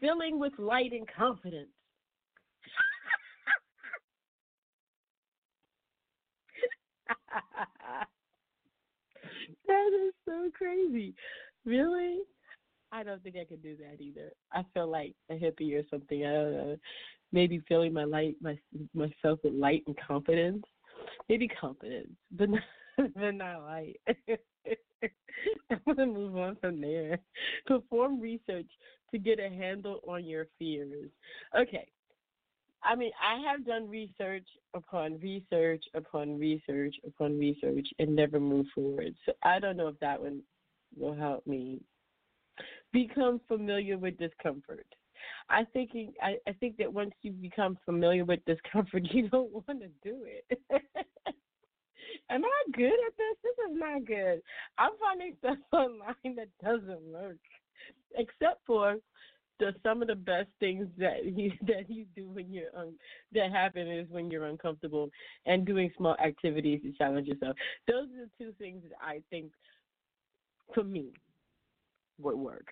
[0.00, 1.68] filling with light and confidence.
[9.66, 11.14] that is so crazy.
[11.64, 12.20] Really?
[12.92, 14.32] I don't think I could do that either.
[14.52, 16.24] I feel like a hippie or something.
[16.24, 16.76] I don't know
[17.34, 18.56] maybe filling my light my
[18.94, 20.64] myself with light and confidence.
[21.28, 22.62] Maybe confidence, but not,
[23.16, 24.00] but not light.
[25.70, 27.18] I'm gonna move on from there.
[27.66, 28.70] Perform research
[29.10, 31.10] to get a handle on your fears.
[31.58, 31.88] Okay.
[32.86, 38.70] I mean, I have done research upon research upon research upon research and never moved
[38.74, 39.14] forward.
[39.26, 40.42] So I don't know if that one
[40.96, 41.80] will help me
[42.92, 44.86] become familiar with discomfort.
[45.48, 45.90] I think
[46.22, 50.24] I, I think that once you become familiar with discomfort, you don't want to do
[50.24, 50.60] it.
[52.30, 53.36] Am I good at this?
[53.42, 54.40] This is not good.
[54.78, 57.36] I'm finding stuff online that doesn't work,
[58.16, 58.96] except for
[59.60, 62.70] the some of the best things that you that you do when you're
[63.32, 65.10] that happen is when you're uncomfortable
[65.46, 67.56] and doing small activities to challenge yourself.
[67.86, 69.52] Those are the two things that I think
[70.72, 71.12] for me
[72.18, 72.66] would work.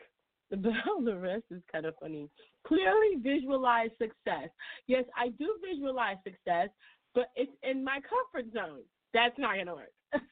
[0.51, 2.29] But all the rest is kind of funny.
[2.67, 4.51] Clearly visualize success.
[4.87, 6.69] Yes, I do visualize success,
[7.15, 8.83] but it's in my comfort zone.
[9.15, 9.93] That's not gonna work.
[10.13, 10.23] let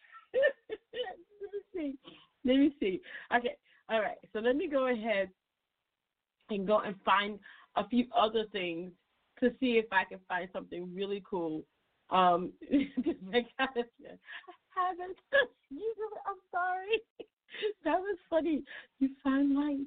[1.53, 1.95] me see.
[2.45, 3.01] Let me see.
[3.37, 3.57] Okay.
[3.91, 4.17] All right.
[4.33, 5.29] So let me go ahead
[6.51, 7.39] and go and find
[7.77, 8.91] a few other things
[9.41, 11.65] to see if I can find something really cool.
[12.11, 13.45] Um, I
[14.69, 15.17] haven't.
[16.27, 17.01] I'm sorry.
[17.85, 18.63] That was funny.
[18.99, 19.87] You find light.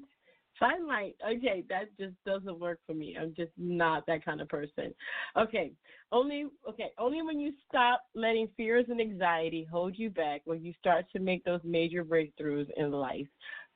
[0.58, 1.16] Find light.
[1.26, 3.16] Okay, that just doesn't work for me.
[3.20, 4.94] I'm just not that kind of person.
[5.36, 5.72] Okay,
[6.12, 10.72] only okay, only when you stop letting fears and anxiety hold you back, when you
[10.78, 13.26] start to make those major breakthroughs in life.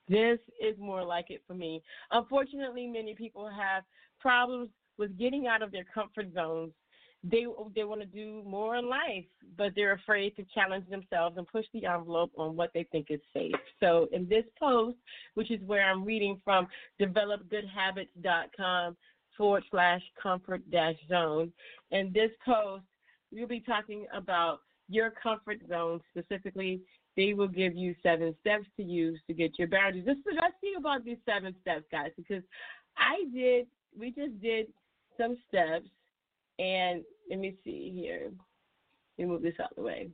[0.08, 1.82] This is more like it for me.
[2.12, 3.82] Unfortunately, many people have
[4.20, 6.72] problems with getting out of their comfort zones
[7.24, 9.24] they they want to do more in life,
[9.56, 13.20] but they're afraid to challenge themselves and push the envelope on what they think is
[13.34, 13.54] safe.
[13.80, 14.96] So in this post,
[15.34, 16.68] which is where I'm reading from
[17.00, 18.96] developgoodhabits.com
[19.36, 21.52] forward slash comfort dash zone,
[21.90, 22.84] in this post
[23.32, 26.80] we'll be talking about your comfort zone specifically.
[27.16, 30.06] They will give you seven steps to use to get your boundaries.
[30.06, 32.44] This is let's see about these seven steps, guys, because
[32.96, 33.66] I did
[33.98, 34.68] we just did
[35.16, 35.88] some steps
[36.58, 38.30] and let me see here.
[39.18, 40.10] Let me move this out of the way.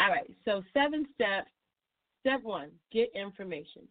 [0.00, 1.50] All right, so seven steps.
[2.20, 3.82] Step one, get information.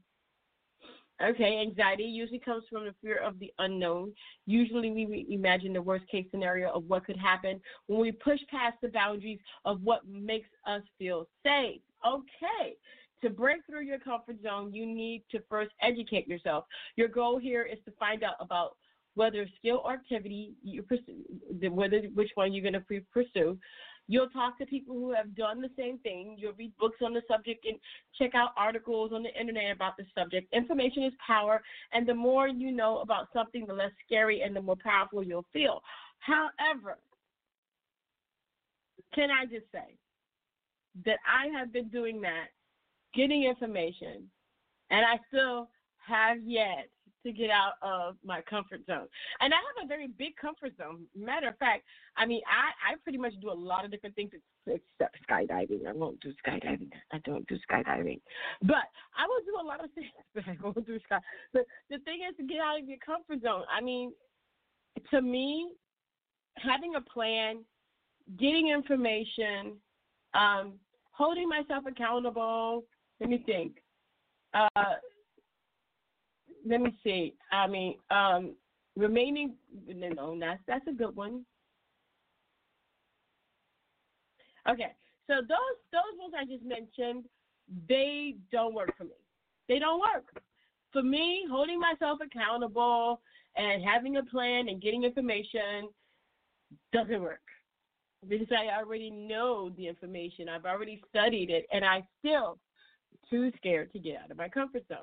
[1.24, 4.12] Okay, anxiety usually comes from the fear of the unknown.
[4.46, 8.78] Usually, we imagine the worst case scenario of what could happen when we push past
[8.82, 11.82] the boundaries of what makes us feel safe.
[12.06, 12.76] Okay,
[13.22, 16.66] to break through your comfort zone, you need to first educate yourself.
[16.98, 18.76] Your goal here is to find out about
[19.16, 21.24] whether skill or activity you pursue,
[21.70, 23.58] whether which one you're going to pursue.
[24.08, 26.36] You'll talk to people who have done the same thing.
[26.38, 27.78] You'll read books on the subject and
[28.18, 30.54] check out articles on the internet about the subject.
[30.54, 31.62] Information is power,
[31.94, 35.46] and the more you know about something, the less scary and the more powerful you'll
[35.54, 35.82] feel.
[36.20, 36.98] However,
[39.16, 39.96] can I just say
[41.06, 42.48] that I have been doing that,
[43.14, 44.30] getting information,
[44.90, 45.70] and I still
[46.06, 46.90] have yet
[47.24, 49.08] to get out of my comfort zone.
[49.40, 51.06] And I have a very big comfort zone.
[51.16, 51.84] Matter of fact,
[52.18, 54.32] I mean, I, I pretty much do a lot of different things
[54.68, 55.88] except skydiving.
[55.88, 56.90] I won't do skydiving.
[57.12, 58.20] I don't do skydiving.
[58.62, 58.86] But
[59.18, 61.20] I will do a lot of things, but I won't do sky.
[61.54, 63.64] But the thing is to get out of your comfort zone.
[63.76, 64.14] I mean,
[65.12, 65.72] to me,
[66.58, 67.64] having a plan,
[68.38, 69.78] getting information,
[70.34, 70.74] um,
[71.12, 72.84] holding myself accountable.
[73.20, 73.78] Let me think.
[74.54, 74.96] Uh,
[76.66, 77.36] let me see.
[77.52, 78.56] I mean, um,
[78.96, 79.56] remaining.
[79.88, 81.46] No, that's that's a good one.
[84.70, 84.94] Okay,
[85.28, 87.26] so those those ones I just mentioned,
[87.90, 89.12] they don't work for me.
[89.68, 90.42] They don't work
[90.92, 91.46] for me.
[91.50, 93.22] Holding myself accountable
[93.56, 95.90] and having a plan and getting information
[96.92, 97.42] doesn't work
[98.28, 100.48] because I already know the information.
[100.48, 102.58] I've already studied it, and I still
[103.30, 104.98] too scared to get out of my comfort zone.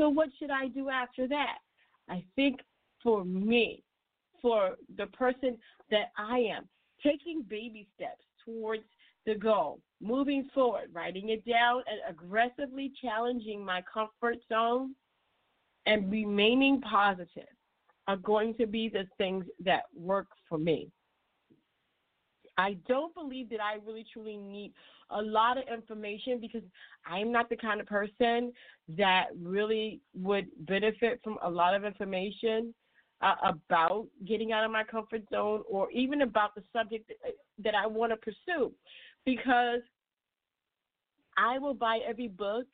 [0.00, 1.58] So what should I do after that?
[2.08, 2.60] I think
[3.02, 3.82] for me,
[4.40, 5.58] for the person
[5.90, 6.66] that I am,
[7.02, 8.84] taking baby steps towards
[9.26, 14.94] the goal, moving forward, writing it down, and aggressively challenging my comfort zone
[15.84, 17.44] and remaining positive
[18.08, 20.90] are going to be the things that work for me.
[22.60, 24.72] I don't believe that I really truly need
[25.10, 26.62] a lot of information because
[27.06, 28.52] I'm not the kind of person
[28.96, 32.74] that really would benefit from a lot of information
[33.22, 37.32] uh, about getting out of my comfort zone or even about the subject that,
[37.62, 38.72] that I want to pursue
[39.24, 39.80] because
[41.40, 42.66] I will buy every book.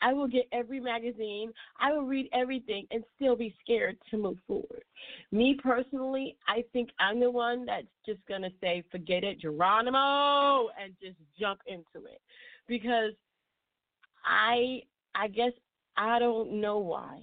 [0.00, 1.52] I will get every magazine.
[1.80, 4.84] I will read everything and still be scared to move forward.
[5.32, 10.68] Me personally, I think I'm the one that's just going to say, forget it, Geronimo,
[10.80, 12.20] and just jump into it.
[12.68, 13.12] Because
[14.24, 14.82] I,
[15.14, 15.52] I guess
[15.96, 17.22] I don't know why.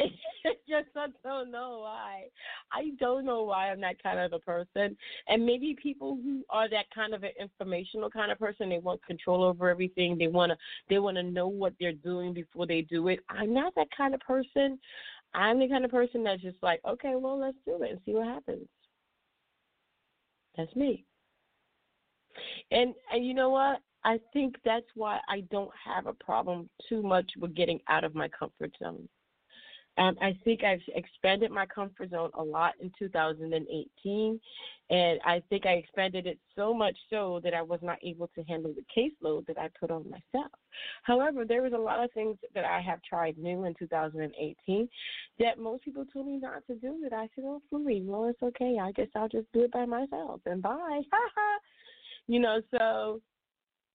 [0.68, 2.24] Just I don't know why.
[2.72, 4.96] I don't know why I'm that kind of a person.
[5.28, 9.04] And maybe people who are that kind of an informational kind of person, they want
[9.04, 10.16] control over everything.
[10.18, 10.56] They wanna
[10.88, 13.20] they wanna know what they're doing before they do it.
[13.28, 14.78] I'm not that kind of person.
[15.34, 18.14] I'm the kind of person that's just like, okay, well, let's do it and see
[18.14, 18.66] what happens.
[20.56, 21.04] That's me.
[22.70, 23.80] And and you know what?
[24.04, 28.14] I think that's why I don't have a problem too much with getting out of
[28.14, 29.08] my comfort zone.
[29.98, 34.40] Um, I think I've expanded my comfort zone a lot in 2018,
[34.88, 38.42] and I think I expanded it so much so that I was not able to
[38.44, 40.52] handle the caseload that I put on myself.
[41.02, 44.88] However, there was a lot of things that I have tried new in 2018
[45.38, 46.98] that most people told me not to do.
[47.02, 48.78] That I said, "Oh, fully, well, it's okay.
[48.80, 51.02] I guess I'll just do it by myself." And bye,
[52.26, 52.62] you know.
[52.70, 53.20] So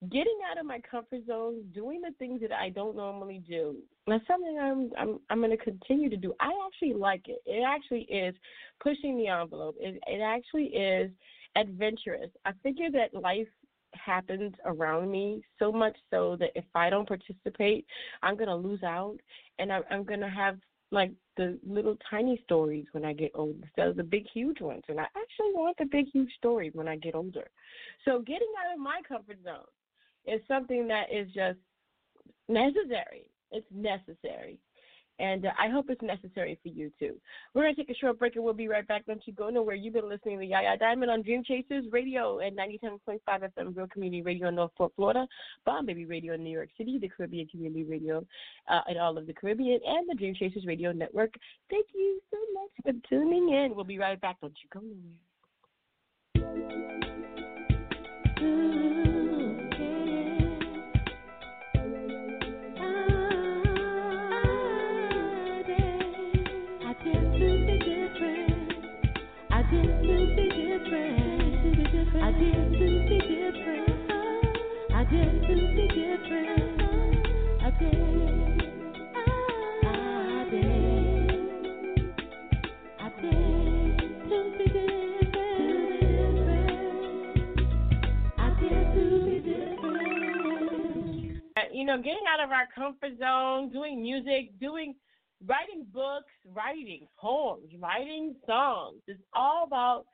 [0.09, 3.77] getting out of my comfort zone, doing the things that I don't normally do.
[4.07, 6.33] That's something I'm I'm I'm going to continue to do.
[6.39, 7.41] I actually like it.
[7.45, 8.35] It actually is
[8.81, 9.75] pushing the envelope.
[9.79, 11.11] It it actually is
[11.55, 12.29] adventurous.
[12.45, 13.47] I figure that life
[13.93, 17.85] happens around me so much so that if I don't participate,
[18.21, 19.17] I'm going to lose out
[19.59, 20.57] and I'm I'm going to have
[20.91, 24.83] like the little tiny stories when I get older instead of the big huge ones.
[24.87, 27.47] And I actually want the big huge stories when I get older.
[28.03, 29.65] So getting out of my comfort zone
[30.27, 31.59] is something that is just
[32.47, 33.29] necessary.
[33.51, 34.59] It's necessary.
[35.17, 37.15] And uh, I hope it's necessary for you too.
[37.53, 39.05] We're going to take a short break and we'll be right back.
[39.05, 39.75] Don't you go nowhere.
[39.75, 44.21] You've been listening to Yaya Diamond on Dream Chasers Radio at 97.5 FM Real Community
[44.21, 45.25] Radio in North Port, Florida,
[45.65, 48.25] Bomb Baby Radio in New York City, the Caribbean Community Radio
[48.67, 51.33] uh, in all of the Caribbean, and the Dream Chasers Radio Network.
[51.69, 53.73] Thank you so much for tuning in.
[53.73, 54.41] We'll be right back.
[54.41, 55.15] Don't you go nowhere.
[91.75, 94.95] You know, getting out of our comfort zone, doing music, doing
[95.45, 99.01] writing books, writing poems, writing songs.
[99.07, 100.05] It's all about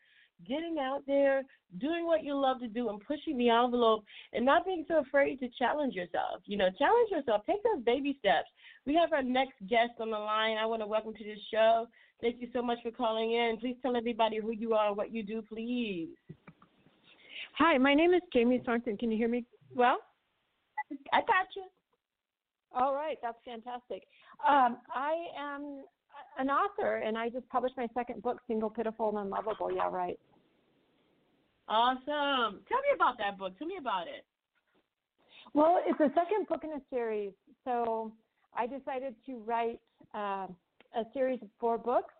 [0.48, 1.44] getting out there,
[1.80, 4.04] doing what you love to do, and pushing the envelope,
[4.34, 6.42] and not being so afraid to challenge yourself.
[6.46, 7.44] You know, challenge yourself.
[7.46, 8.50] Take those baby steps.
[8.88, 10.58] We have our next guest on the line.
[10.58, 11.86] I want to welcome to this show.
[12.22, 13.58] Thank you so much for calling in.
[13.60, 16.10] Please tell everybody who you are and what you do, please.
[17.60, 18.98] Hi, my name is Jamie Sorenson.
[18.98, 19.46] Can you hear me
[19.76, 20.00] well?
[21.14, 21.64] I got you.
[22.74, 24.04] All right, that's fantastic.
[24.48, 25.84] Um, I am
[26.40, 29.72] an author, and I just published my second book, Single, Pitiful, and Unlovable.
[29.74, 30.20] Yeah, right.
[31.68, 32.62] Awesome.
[32.68, 33.58] Tell me about that book.
[33.58, 34.26] Tell me about it.
[35.54, 37.32] Well, it's the second book in a series.
[37.66, 38.12] So
[38.56, 39.80] I decided to write
[40.14, 40.48] uh,
[40.96, 42.14] a series of four books,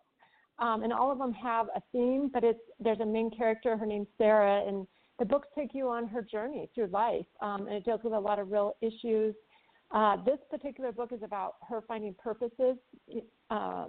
[0.58, 2.30] um, and all of them have a theme.
[2.32, 3.76] But it's there's a main character.
[3.76, 4.86] Her name's Sarah, and
[5.22, 8.18] the books take you on her journey through life, um, and it deals with a
[8.18, 9.36] lot of real issues.
[9.92, 12.76] Uh, this particular book is about her finding purposes,
[13.48, 13.84] uh,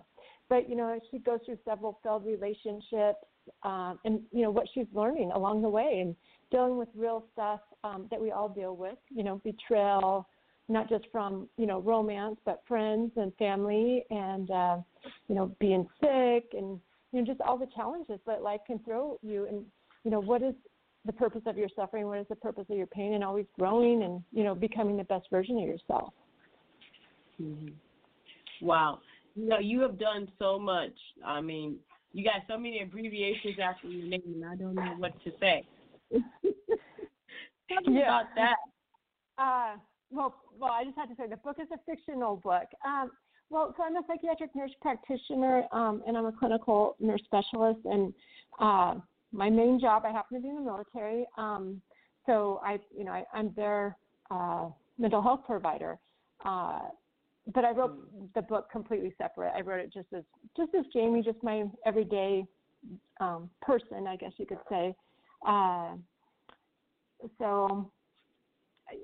[0.47, 3.25] but you know she goes through several failed relationships,
[3.63, 6.15] um, and you know what she's learning along the way and
[6.51, 8.99] dealing with real stuff um, that we all deal with.
[9.09, 10.29] You know, betrayal,
[10.69, 14.77] not just from you know romance, but friends and family, and uh,
[15.27, 16.79] you know being sick, and
[17.11, 19.47] you know just all the challenges that life can throw you.
[19.47, 19.65] And
[20.03, 20.53] you know what is
[21.05, 22.07] the purpose of your suffering?
[22.07, 23.13] What is the purpose of your pain?
[23.13, 26.13] And always growing and you know becoming the best version of yourself.
[27.41, 28.65] Mm-hmm.
[28.65, 28.99] Wow,
[29.35, 30.93] you know you have done so much.
[31.25, 31.77] I mean,
[32.13, 35.65] you got so many abbreviations after your name, and I don't know what to say.
[36.11, 36.21] Tell
[37.91, 38.21] me yeah.
[38.21, 38.55] about that.
[39.37, 39.77] Uh,
[40.11, 42.67] well, well, I just had to say the book is a fictional book.
[42.85, 43.11] Um,
[43.49, 47.79] well, so I'm a psychiatric nurse practitioner, um, and I'm a clinical nurse specialist.
[47.85, 48.13] And
[48.59, 48.95] uh,
[49.33, 51.25] my main job, I happen to be in the military.
[51.37, 51.81] Um,
[52.25, 53.97] so I, you know, I, I'm their
[54.31, 55.97] uh, mental health provider.
[56.45, 56.79] Uh,
[57.53, 57.97] but I wrote
[58.35, 59.51] the book completely separate.
[59.53, 60.23] I wrote it just as
[60.55, 62.45] just as Jamie, just my everyday
[63.19, 64.95] um, person, I guess you could say.
[65.45, 65.95] Uh,
[67.37, 67.91] so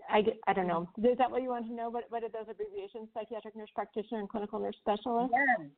[0.09, 0.87] I, I, I don't know.
[1.03, 1.89] Is that what you want to know?
[1.89, 3.09] What what are those abbreviations?
[3.13, 5.33] Psychiatric nurse practitioner and clinical nurse specialist.
[5.33, 5.69] Yes.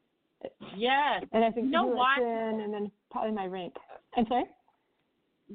[0.75, 1.23] Yes.
[1.31, 2.17] And I think you know why?
[2.19, 3.73] and then probably my rank.
[4.15, 4.45] I'm sorry.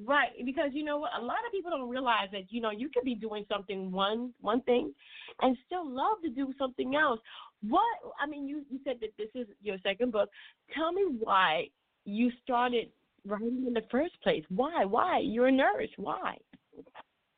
[0.05, 2.91] Right, because you know what, a lot of people don't realize that you know you
[2.93, 4.93] could be doing something one one thing,
[5.41, 7.19] and still love to do something else.
[7.67, 7.83] What
[8.23, 10.29] I mean, you you said that this is your second book.
[10.75, 11.69] Tell me why
[12.05, 12.91] you started
[13.25, 14.45] writing in the first place.
[14.51, 14.85] Why?
[14.85, 15.21] Why?
[15.21, 15.89] You're a nurse.
[15.97, 16.37] Why?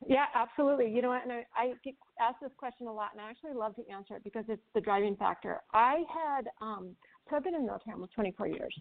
[0.06, 0.90] Yeah, absolutely.
[0.90, 1.22] You know what?
[1.22, 4.16] And I, I get asked this question a lot, and I actually love to answer
[4.16, 5.60] it because it's the driving factor.
[5.74, 6.96] I had, um,
[7.28, 8.74] so I've been in the military almost 24 years,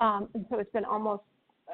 [0.00, 1.22] um, and so it's been almost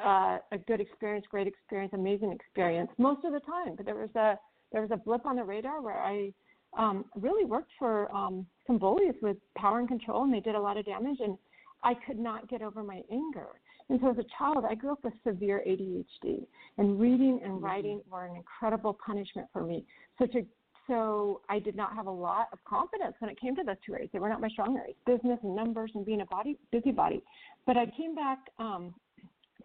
[0.04, 3.74] uh, a good experience, great experience, amazing experience most of the time.
[3.76, 4.38] But there was a
[4.72, 6.32] there was a blip on the radar where I
[6.78, 10.60] um, really worked for um, some bullies with power and control, and they did a
[10.60, 11.36] lot of damage, and
[11.82, 13.48] I could not get over my anger.
[13.88, 16.46] And so as a child, I grew up with severe ADHD,
[16.78, 17.64] and reading and mm-hmm.
[17.64, 19.84] writing were an incredible punishment for me.
[20.18, 20.46] So to
[20.91, 23.95] so I did not have a lot of confidence when it came to those two
[23.95, 24.11] areas.
[24.12, 27.22] They were not my strong areas, business and numbers and being a body busybody.
[27.64, 28.93] But I came back um,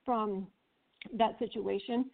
[0.05, 0.47] from
[1.17, 2.05] that situation.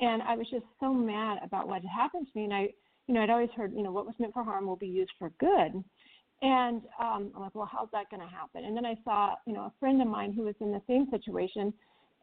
[0.00, 2.44] And I was just so mad about what had happened to me.
[2.44, 2.68] And I,
[3.06, 5.12] you know, I'd always heard, you know, what was meant for harm will be used
[5.18, 5.82] for good.
[6.42, 8.64] And um, I'm like, well, how's that going to happen?
[8.64, 11.08] And then I saw, you know, a friend of mine who was in the same
[11.10, 11.72] situation,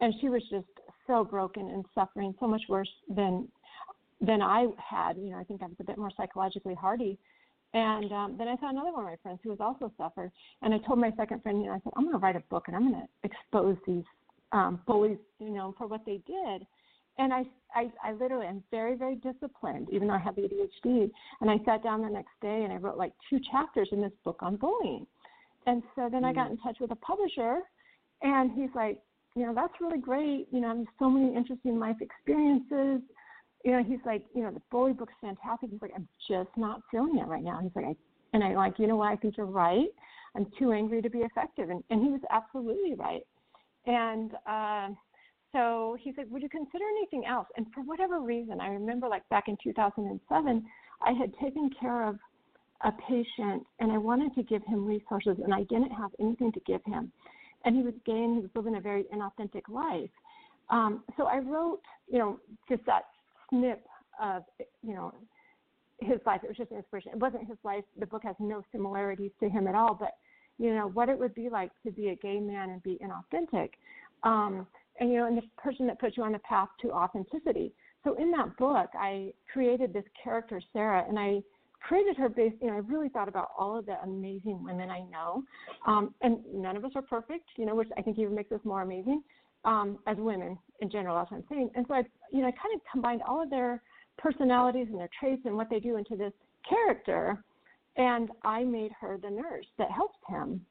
[0.01, 0.67] and she was just
[1.07, 3.47] so broken and suffering so much worse than
[4.25, 5.17] than I had.
[5.17, 7.17] You know, I think I was a bit more psychologically hardy.
[7.73, 10.31] And um, then I saw another one of my friends who was also suffered.
[10.61, 12.43] And I told my second friend, you know, I said, I'm going to write a
[12.49, 14.03] book and I'm going to expose these
[14.51, 16.67] um, bullies, you know, for what they did.
[17.17, 17.43] And I,
[17.75, 21.09] I, I literally am very, very disciplined, even though I have ADHD.
[21.41, 24.13] And I sat down the next day and I wrote like two chapters in this
[24.23, 25.05] book on bullying.
[25.65, 26.25] And so then mm.
[26.25, 27.59] I got in touch with a publisher,
[28.21, 28.99] and he's like,
[29.35, 30.47] you know, that's really great.
[30.51, 33.01] You know, I have so many interesting life experiences.
[33.63, 35.69] You know, he's like, you know, the bully book's fantastic.
[35.71, 37.59] He's like, I'm just not feeling it right now.
[37.61, 37.95] He's like, I,
[38.33, 39.07] and I like, you know what?
[39.07, 39.87] I think you're right.
[40.35, 41.69] I'm too angry to be effective.
[41.69, 43.21] And, and he was absolutely right.
[43.85, 44.89] And uh,
[45.51, 47.47] so he said, Would you consider anything else?
[47.57, 50.65] And for whatever reason, I remember like back in 2007,
[51.05, 52.17] I had taken care of
[52.83, 56.59] a patient and I wanted to give him resources and I didn't have anything to
[56.61, 57.11] give him.
[57.65, 60.09] And he was gay and he was living a very inauthentic life.
[60.69, 63.03] Um, so I wrote, you know, just that
[63.53, 63.85] snip
[64.21, 64.43] of,
[64.81, 65.13] you know,
[65.99, 66.41] his life.
[66.43, 67.11] It was just inspiration.
[67.13, 67.83] It wasn't his life.
[67.99, 70.17] The book has no similarities to him at all, but
[70.59, 73.71] you know, what it would be like to be a gay man and be inauthentic.
[74.23, 74.67] Um,
[74.99, 77.73] and, you know, and the person that puts you on the path to authenticity.
[78.03, 81.41] So in that book, I created this character, Sarah, and I
[81.81, 85.01] created her based, you know, I really thought about all of the amazing women I
[85.11, 85.43] know.
[85.87, 88.61] Um, and none of us are perfect, you know, which I think even makes us
[88.63, 89.23] more amazing
[89.65, 91.69] um, as women in general, that's what I'm saying.
[91.75, 93.81] And so I, you know, I kind of combined all of their
[94.17, 96.33] personalities and their traits and what they do into this
[96.69, 97.43] character.
[97.95, 100.61] And I made her the nurse that helps him.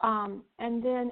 [0.00, 1.10] Um, and then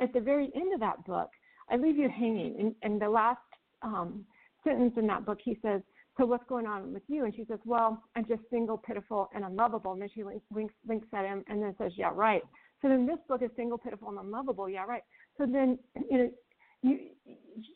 [0.00, 1.30] at the very end of that book,
[1.70, 2.56] I leave you hanging.
[2.58, 3.40] And, and the last
[3.82, 4.24] um,
[4.64, 5.80] sentence in that book, he says,
[6.18, 7.24] so what's going on with you?
[7.24, 9.92] And she says, well, I'm just single, pitiful, and unlovable.
[9.92, 12.42] And then she winks, winks at him and then says, yeah, right.
[12.82, 14.68] So then this book is single, pitiful, and unlovable.
[14.68, 15.02] Yeah, right.
[15.36, 15.78] So then,
[16.10, 16.30] you know,
[16.82, 16.98] you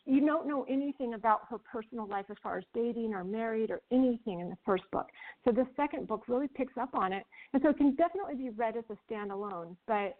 [0.05, 3.81] you don't know anything about her personal life as far as dating or married or
[3.91, 5.07] anything in the first book.
[5.43, 8.49] So the second book really picks up on it, and so it can definitely be
[8.49, 9.75] read as a standalone.
[9.87, 10.17] But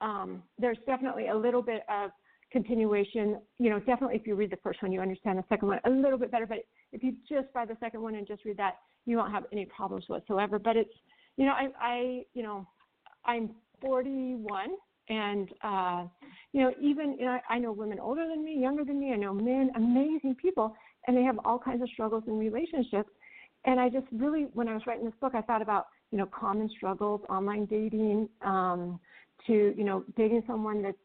[0.00, 2.10] um, there's definitely a little bit of
[2.50, 3.40] continuation.
[3.58, 5.90] You know, definitely if you read the first one, you understand the second one a
[5.90, 6.46] little bit better.
[6.46, 6.58] But
[6.92, 9.66] if you just buy the second one and just read that, you won't have any
[9.66, 10.58] problems whatsoever.
[10.58, 10.94] But it's,
[11.36, 12.66] you know, I, I you know,
[13.24, 14.70] I'm 41
[15.08, 16.04] and uh,
[16.52, 19.12] you know, even you know, I know women older than me, younger than me.
[19.12, 20.74] I know men, amazing people,
[21.06, 23.10] and they have all kinds of struggles in relationships.
[23.64, 26.26] And I just really, when I was writing this book, I thought about you know
[26.26, 29.00] common struggles, online dating, um,
[29.46, 30.96] to you know dating someone that's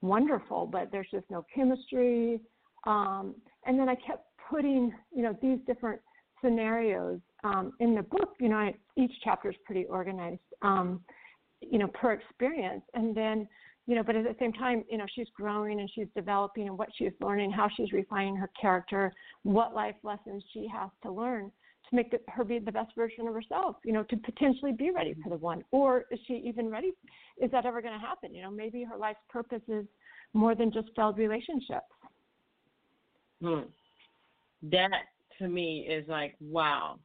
[0.00, 2.40] wonderful, but there's just no chemistry.
[2.86, 3.34] Um,
[3.66, 6.00] and then I kept putting you know these different
[6.42, 8.34] scenarios um, in the book.
[8.40, 10.40] You know, I, each chapter is pretty organized.
[10.62, 11.00] Um,
[11.60, 12.82] you know, per experience.
[12.94, 13.48] And then,
[13.86, 16.78] you know, but at the same time, you know, she's growing and she's developing and
[16.78, 21.50] what she's learning, how she's refining her character, what life lessons she has to learn
[21.88, 24.90] to make the, her be the best version of herself, you know, to potentially be
[24.90, 25.64] ready for the one.
[25.70, 26.92] Or is she even ready?
[27.40, 28.34] Is that ever going to happen?
[28.34, 29.86] You know, maybe her life's purpose is
[30.34, 31.86] more than just failed relationships.
[33.42, 33.60] Hmm.
[34.64, 34.90] That
[35.38, 36.98] to me is like, wow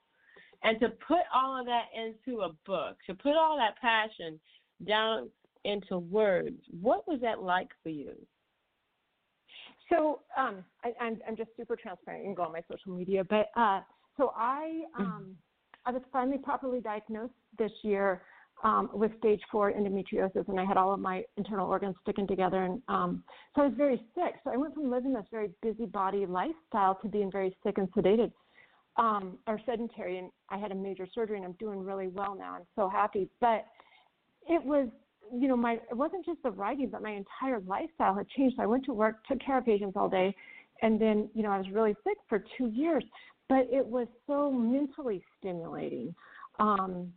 [0.63, 4.39] and to put all of that into a book, to put all that passion
[4.87, 5.29] down
[5.65, 8.13] into words, what was that like for you?
[9.89, 12.23] So um, I, am I'm, I'm just super transparent.
[12.23, 13.81] You can go on my social media, but uh,
[14.17, 15.05] so I mm.
[15.05, 15.35] um,
[15.85, 18.21] I was finally properly diagnosed this year
[18.63, 22.63] um, with stage four endometriosis, and I had all of my internal organs sticking together,
[22.63, 23.23] and um,
[23.55, 24.35] so I was very sick.
[24.43, 28.31] So I went from living this very busybody lifestyle to being very sick and sedated
[28.97, 32.55] um, or sedentary, and I had a major surgery, and I'm doing really well now.
[32.55, 33.27] I'm so happy.
[33.41, 33.65] But
[34.47, 34.87] it was,
[35.33, 38.57] you know, my it wasn't just the writing, but my entire lifestyle had changed.
[38.59, 40.35] I went to work, took care of patients all day,
[40.81, 43.03] and then, you know, I was really sick for two years.
[43.49, 46.15] But it was so mentally stimulating.
[46.59, 47.11] Um,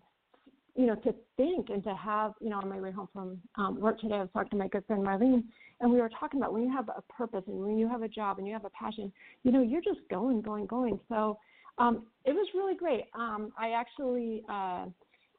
[0.76, 3.80] you know, to think and to have, you know, on my way home from um,
[3.80, 5.42] work today, I was talking to my good friend Marlene,
[5.80, 8.08] and we were talking about when you have a purpose and when you have a
[8.08, 9.10] job and you have a passion,
[9.42, 11.00] you know, you're just going, going, going.
[11.08, 11.38] So
[11.78, 13.04] um, it was really great.
[13.14, 14.86] Um, I actually, uh,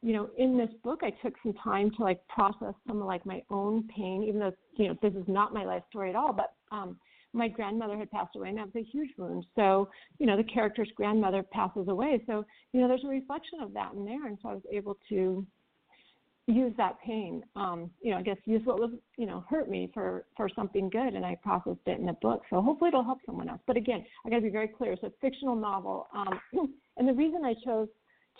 [0.02, 3.26] you know, in this book, I took some time to like process some of like
[3.26, 6.34] my own pain, even though you know this is not my life story at all.
[6.34, 6.98] But um,
[7.34, 9.46] my grandmother had passed away, and that was a huge wound.
[9.56, 12.22] So, you know, the character's grandmother passes away.
[12.28, 14.98] So, you know, there's a reflection of that in there, and so I was able
[15.10, 15.46] to
[16.48, 19.92] use that pain um you know i guess use what was you know hurt me
[19.94, 22.42] for for something good and i processed it in the book.
[22.50, 23.60] So hopefully it'll help someone else.
[23.68, 26.40] But again i got to be very clear it's a fictional novel um
[26.98, 27.90] and the reason i chose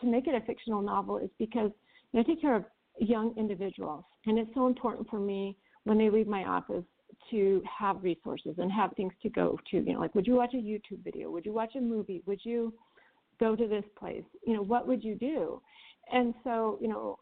[0.02, 1.72] to make it a fictional novel is because
[2.14, 2.64] you know, i take care of
[3.00, 6.84] young individuals and it's so important for me when they leave my office
[7.32, 10.54] to have resources and have things to go to you know like would you watch
[10.54, 11.30] a youtube video?
[11.30, 12.24] Would you watch a movie?
[12.26, 12.74] Would you
[13.40, 14.24] go to this place?
[14.46, 15.62] You know what would you do?
[16.12, 17.20] And so you know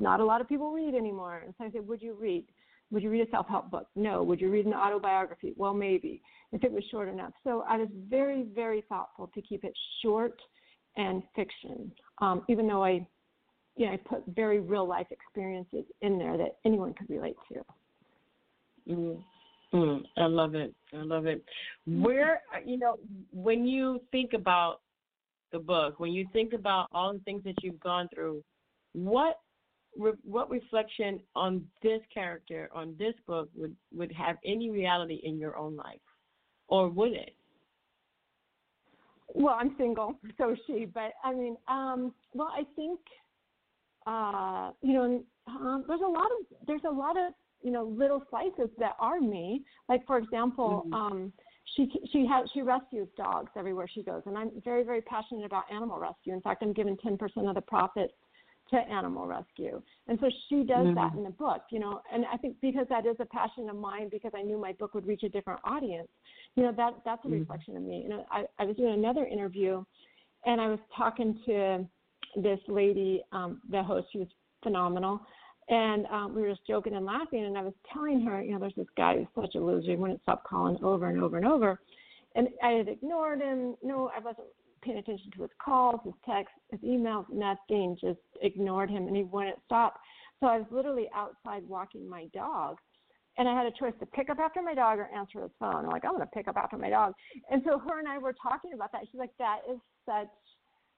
[0.00, 1.42] not a lot of people read anymore.
[1.44, 2.44] And so I said, would you read?
[2.90, 3.88] Would you read a self-help book?
[3.96, 4.22] No.
[4.22, 5.54] Would you read an autobiography?
[5.56, 6.22] Well, maybe
[6.52, 7.32] if it was short enough.
[7.42, 9.72] So I was very, very thoughtful to keep it
[10.02, 10.40] short
[10.96, 13.06] and fiction, um, even though I,
[13.76, 18.92] you know, I put very real life experiences in there that anyone could relate to.
[18.92, 19.22] Mm.
[19.74, 20.74] Mm, I love it.
[20.94, 21.44] I love it.
[21.86, 22.98] Where you know
[23.32, 24.80] when you think about
[25.52, 28.42] the book, when you think about all the things that you've gone through,
[28.96, 29.40] what
[29.98, 35.38] re- what reflection on this character on this book would would have any reality in
[35.38, 36.00] your own life,
[36.68, 37.34] or would it?
[39.34, 40.86] Well, I'm single, so is she.
[40.86, 43.00] But I mean, um, well, I think
[44.06, 48.22] uh, you know, um, there's a lot of there's a lot of you know little
[48.30, 49.62] slices that are me.
[49.90, 50.94] Like for example, mm-hmm.
[50.94, 51.32] um,
[51.76, 55.64] she she has she rescues dogs everywhere she goes, and I'm very very passionate about
[55.70, 56.32] animal rescue.
[56.32, 58.14] In fact, I'm given 10% of the profits
[58.70, 59.80] to animal rescue.
[60.08, 60.94] And so she does mm-hmm.
[60.94, 63.76] that in the book, you know, and I think because that is a passion of
[63.76, 66.08] mine because I knew my book would reach a different audience,
[66.56, 67.40] you know, that that's a mm-hmm.
[67.40, 68.02] reflection of me.
[68.02, 69.84] You know, I, I was doing another interview
[70.44, 71.86] and I was talking to
[72.36, 74.28] this lady, um, the host, she was
[74.62, 75.20] phenomenal.
[75.68, 78.60] And um, we were just joking and laughing, and I was telling her, you know,
[78.60, 79.90] there's this guy who's such a loser.
[79.90, 81.80] He wouldn't stop calling over and over and over.
[82.36, 83.74] And I had ignored him.
[83.82, 84.46] No, I wasn't
[84.86, 87.96] paying attention to his calls, his texts, his emails, nothing.
[88.00, 90.00] Just ignored him, and he wouldn't stop.
[90.40, 92.76] So I was literally outside walking my dog,
[93.36, 95.84] and I had a choice to pick up after my dog or answer his phone.
[95.84, 97.14] I'm like, I'm to pick up after my dog.
[97.50, 99.02] And so her and I were talking about that.
[99.10, 100.28] She's like, that is such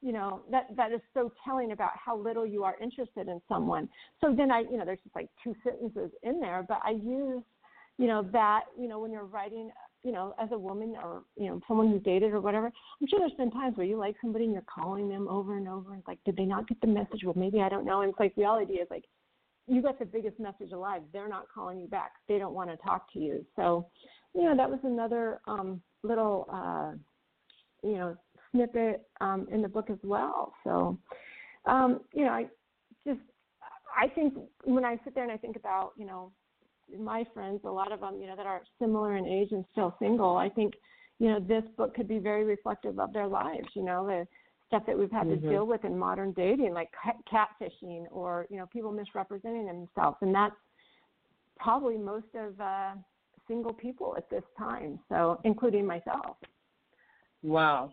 [0.00, 3.88] you know that that is so telling about how little you are interested in someone
[4.20, 7.42] so then i you know there's just like two sentences in there but i use
[7.96, 9.70] you know that you know when you're writing
[10.02, 13.18] you know as a woman or you know someone who dated or whatever i'm sure
[13.18, 16.00] there's been times where you like somebody and you're calling them over and over and
[16.00, 17.22] it's like did they not get the message?
[17.24, 18.02] Well maybe i don't know.
[18.02, 19.04] And it's like reality is like
[19.66, 21.02] you got the biggest message alive.
[21.12, 22.12] They're not calling you back.
[22.26, 23.44] They don't want to talk to you.
[23.54, 23.86] So
[24.34, 26.92] you know that was another um little uh
[27.82, 28.16] you know
[28.52, 30.54] snippet um, in the book as well.
[30.64, 30.98] So,
[31.66, 32.46] um, you know, I
[33.06, 33.20] just
[33.96, 34.34] I think
[34.64, 36.32] when I sit there and I think about you know
[36.98, 39.94] my friends, a lot of them you know that are similar in age and still
[39.98, 40.74] single, I think
[41.18, 43.68] you know this book could be very reflective of their lives.
[43.74, 44.26] You know the
[44.66, 45.42] stuff that we've had mm-hmm.
[45.42, 46.90] to deal with in modern dating, like
[47.32, 50.56] catfishing or you know people misrepresenting themselves, and that's
[51.58, 52.92] probably most of uh,
[53.46, 54.98] single people at this time.
[55.08, 56.36] So, including myself.
[57.42, 57.92] Wow,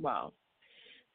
[0.00, 0.32] Wow.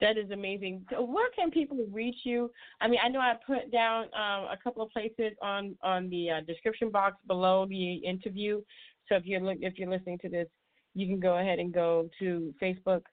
[0.02, 0.86] That is amazing.
[0.91, 2.52] Where can people reach you?
[2.82, 6.32] I mean, I know I put down um, a couple of places on on the
[6.32, 8.62] uh, description box below the interview.
[9.08, 10.48] So if you're if you're listening to this,
[10.96, 13.04] you can go ahead and go to Facebook,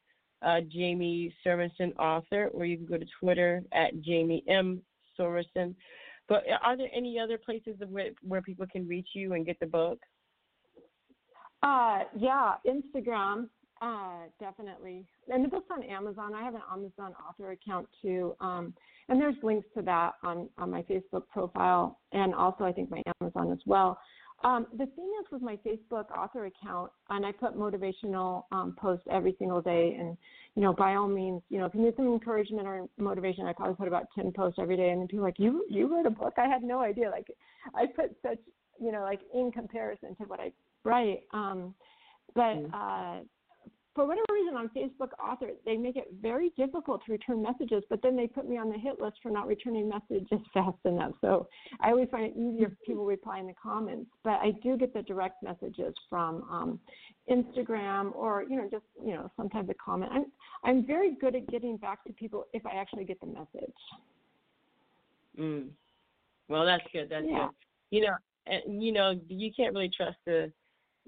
[0.44, 4.82] uh, Jamie Sorenson author, or you can go to Twitter at Jamie M
[5.16, 5.76] Sorenson.
[6.28, 9.66] But are there any other places where where people can reach you and get the
[9.66, 10.00] book?
[11.62, 13.48] Uh, yeah, Instagram
[13.82, 15.04] uh, definitely.
[15.28, 16.34] And the book's on Amazon.
[16.34, 18.36] I have an Amazon author account too.
[18.40, 18.72] Um,
[19.08, 23.02] and there's links to that on, on my Facebook profile and also I think my
[23.20, 23.98] Amazon as well.
[24.44, 29.06] Um, the thing is with my Facebook author account, and I put motivational um, posts
[29.10, 29.96] every single day.
[29.98, 30.16] And,
[30.56, 33.52] you know, by all means, you know, if you need some encouragement or motivation, I
[33.52, 34.90] probably put about 10 posts every day.
[34.90, 36.34] And then people are like, you, you wrote a book?
[36.38, 37.08] I had no idea.
[37.08, 37.28] Like,
[37.74, 38.38] I put such,
[38.80, 40.50] you know, like in comparison to what I
[40.82, 41.20] write.
[41.32, 41.72] Um,
[42.34, 42.74] but, mm.
[42.74, 43.22] uh,
[43.94, 48.00] for whatever reason on Facebook author, they make it very difficult to return messages, but
[48.02, 51.12] then they put me on the hit list for not returning messages fast enough.
[51.20, 51.46] So
[51.80, 54.10] I always find it easier for people reply in the comments.
[54.24, 56.80] But I do get the direct messages from um,
[57.30, 60.10] Instagram or, you know, just, you know, sometimes a comment.
[60.14, 60.24] I'm
[60.64, 63.74] I'm very good at getting back to people if I actually get the message.
[65.38, 65.68] Mm.
[66.48, 67.08] Well that's good.
[67.10, 67.48] That's yeah.
[67.48, 67.50] good.
[67.90, 68.14] You know,
[68.46, 70.50] and you know, you can't really trust the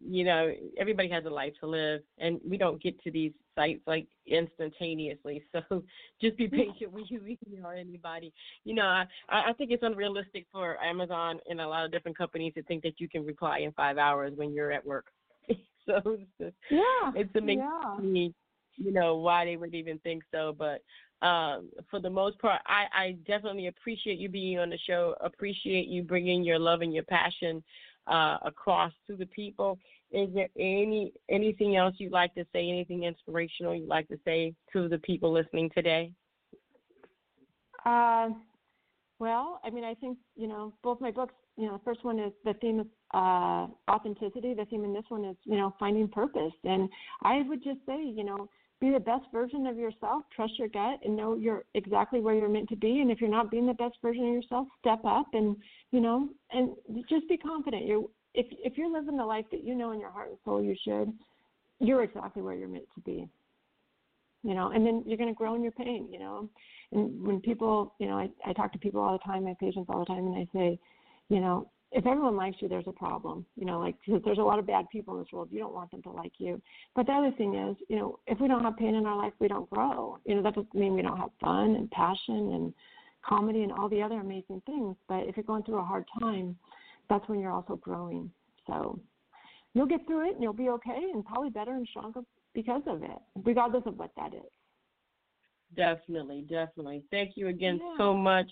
[0.03, 3.81] you know, everybody has a life to live, and we don't get to these sites
[3.87, 5.45] like instantaneously.
[5.53, 5.85] So
[6.21, 7.21] just be patient when you
[7.65, 8.33] or anybody.
[8.65, 12.55] You know, I I think it's unrealistic for Amazon and a lot of different companies
[12.55, 15.07] to think that you can reply in five hours when you're at work.
[15.87, 17.65] so it's just, yeah, it's amazing
[18.03, 18.29] yeah.
[18.77, 20.55] you know, why they would even think so.
[20.57, 20.83] But
[21.25, 25.15] um, for the most part, I, I definitely appreciate you being on the show.
[25.23, 27.63] Appreciate you bringing your love and your passion
[28.07, 29.79] uh, across to the people.
[30.11, 32.69] Is there any anything else you'd like to say?
[32.69, 36.13] Anything inspirational you'd like to say to the people listening today?
[37.85, 38.31] Uh,
[39.19, 41.35] well, I mean, I think you know both my books.
[41.57, 44.55] You know, the first one is the theme of uh, authenticity.
[44.55, 46.53] The theme in this one is you know finding purpose.
[46.65, 46.89] And
[47.23, 48.49] I would just say, you know,
[48.85, 50.25] be the best version of yourself.
[50.35, 53.01] Trust your gut and know you're exactly where you're meant to be.
[53.01, 55.57] And if you're not being the best version of yourself, step up and
[55.91, 56.71] you know, and
[57.09, 57.87] just be confident.
[57.87, 58.05] You're
[58.35, 60.77] if if you're living the life that you know in your heart and soul you
[60.85, 61.13] should,
[61.81, 63.27] you're exactly where you're meant to be.
[64.43, 66.09] You know, and then you're going to grow in your pain.
[66.13, 66.51] You know,
[66.93, 69.87] and when people, you know, I I talk to people all the time, my patients
[69.89, 70.79] all the time, and I say,
[71.31, 73.47] you know, if everyone likes you, there's a problem.
[73.57, 75.49] You know, like cause there's a lot of bad people in this world.
[75.51, 76.61] You don't want them to like you.
[76.95, 79.33] But the other thing is, you know, if we don't have pain in our life,
[79.39, 80.19] we don't grow.
[80.27, 82.75] You know, that doesn't mean we don't have fun and passion and
[83.27, 84.97] comedy and all the other amazing things.
[85.09, 86.57] But if you're going through a hard time,
[87.09, 88.31] that's when you're also growing.
[88.67, 88.99] So
[89.73, 92.21] you'll get through it and you'll be okay and probably better and stronger
[92.55, 94.51] because of it, regardless of what that is.
[95.77, 97.03] Definitely, definitely.
[97.11, 97.95] Thank you again yeah.
[97.99, 98.51] so much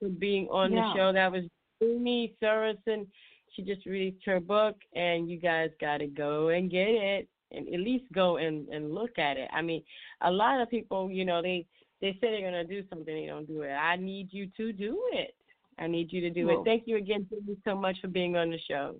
[0.00, 0.80] for being on yeah.
[0.80, 1.12] the show.
[1.12, 1.44] That was
[1.82, 3.06] Amy Sorenson.
[3.54, 7.66] She just released her book, and you guys got to go and get it, and
[7.68, 9.48] at least go and and look at it.
[9.52, 9.82] I mean,
[10.20, 11.66] a lot of people, you know, they
[12.00, 13.72] they say they're gonna do something, they don't do it.
[13.72, 15.34] I need you to do it.
[15.78, 16.58] I need you to do it.
[16.64, 17.26] Thank you again.
[17.30, 18.96] Thank you so much for being on the show.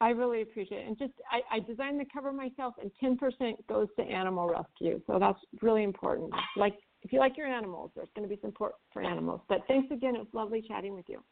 [0.00, 0.88] I really appreciate it.
[0.88, 5.00] And just, I, I designed the cover myself, and 10% goes to animal rescue.
[5.06, 6.32] So that's really important.
[6.56, 9.40] Like, if you like your animals, there's going to be support for animals.
[9.48, 10.14] But thanks again.
[10.14, 11.22] It was lovely chatting with you.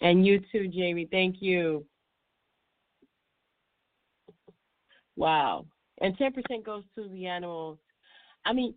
[0.00, 1.08] And you too, Jamie.
[1.10, 1.84] Thank you.
[5.16, 5.66] Wow.
[6.00, 7.78] And 10% goes to the animals.
[8.46, 8.74] I mean,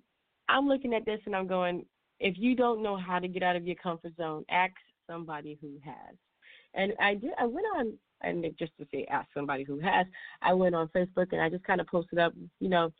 [0.49, 1.85] I'm looking at this and I'm going,
[2.19, 4.73] if you don't know how to get out of your comfort zone, ask
[5.09, 6.15] somebody who has.
[6.73, 7.31] And I did.
[7.39, 10.05] I went on, and just to say, ask somebody who has.
[10.41, 12.91] I went on Facebook and I just kind of posted up, you know,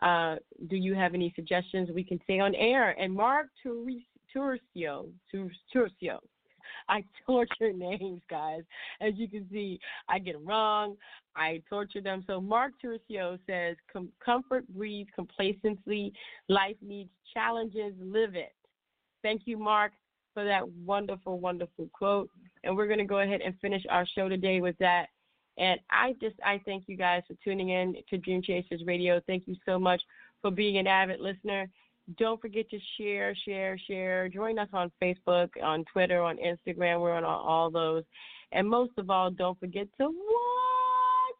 [0.00, 0.36] uh,
[0.68, 2.90] do you have any suggestions we can say on air?
[2.98, 6.18] And Mark Turcio, Turcio,
[6.88, 8.62] I torture names, guys.
[9.00, 10.96] As you can see, I get them wrong.
[11.36, 12.24] I torture them.
[12.26, 13.76] So Mark Turcio says,
[14.24, 16.12] "Comfort breeds complacency.
[16.48, 17.94] Life needs challenges.
[18.00, 18.54] Live it."
[19.22, 19.92] Thank you, Mark,
[20.34, 22.28] for that wonderful, wonderful quote.
[22.64, 25.06] And we're going to go ahead and finish our show today with that.
[25.58, 29.20] And I just I thank you guys for tuning in to Dream Chasers Radio.
[29.26, 30.02] Thank you so much
[30.40, 31.68] for being an avid listener.
[32.18, 34.28] Don't forget to share, share, share.
[34.28, 37.00] Join us on Facebook, on Twitter, on Instagram.
[37.00, 38.04] We're on all those.
[38.52, 41.36] And most of all, don't forget to what?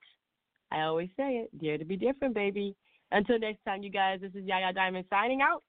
[0.71, 1.61] I always say it.
[1.61, 2.75] Dare to be different, baby.
[3.11, 5.63] Until next time, you guys, this is Yaya Diamond signing out.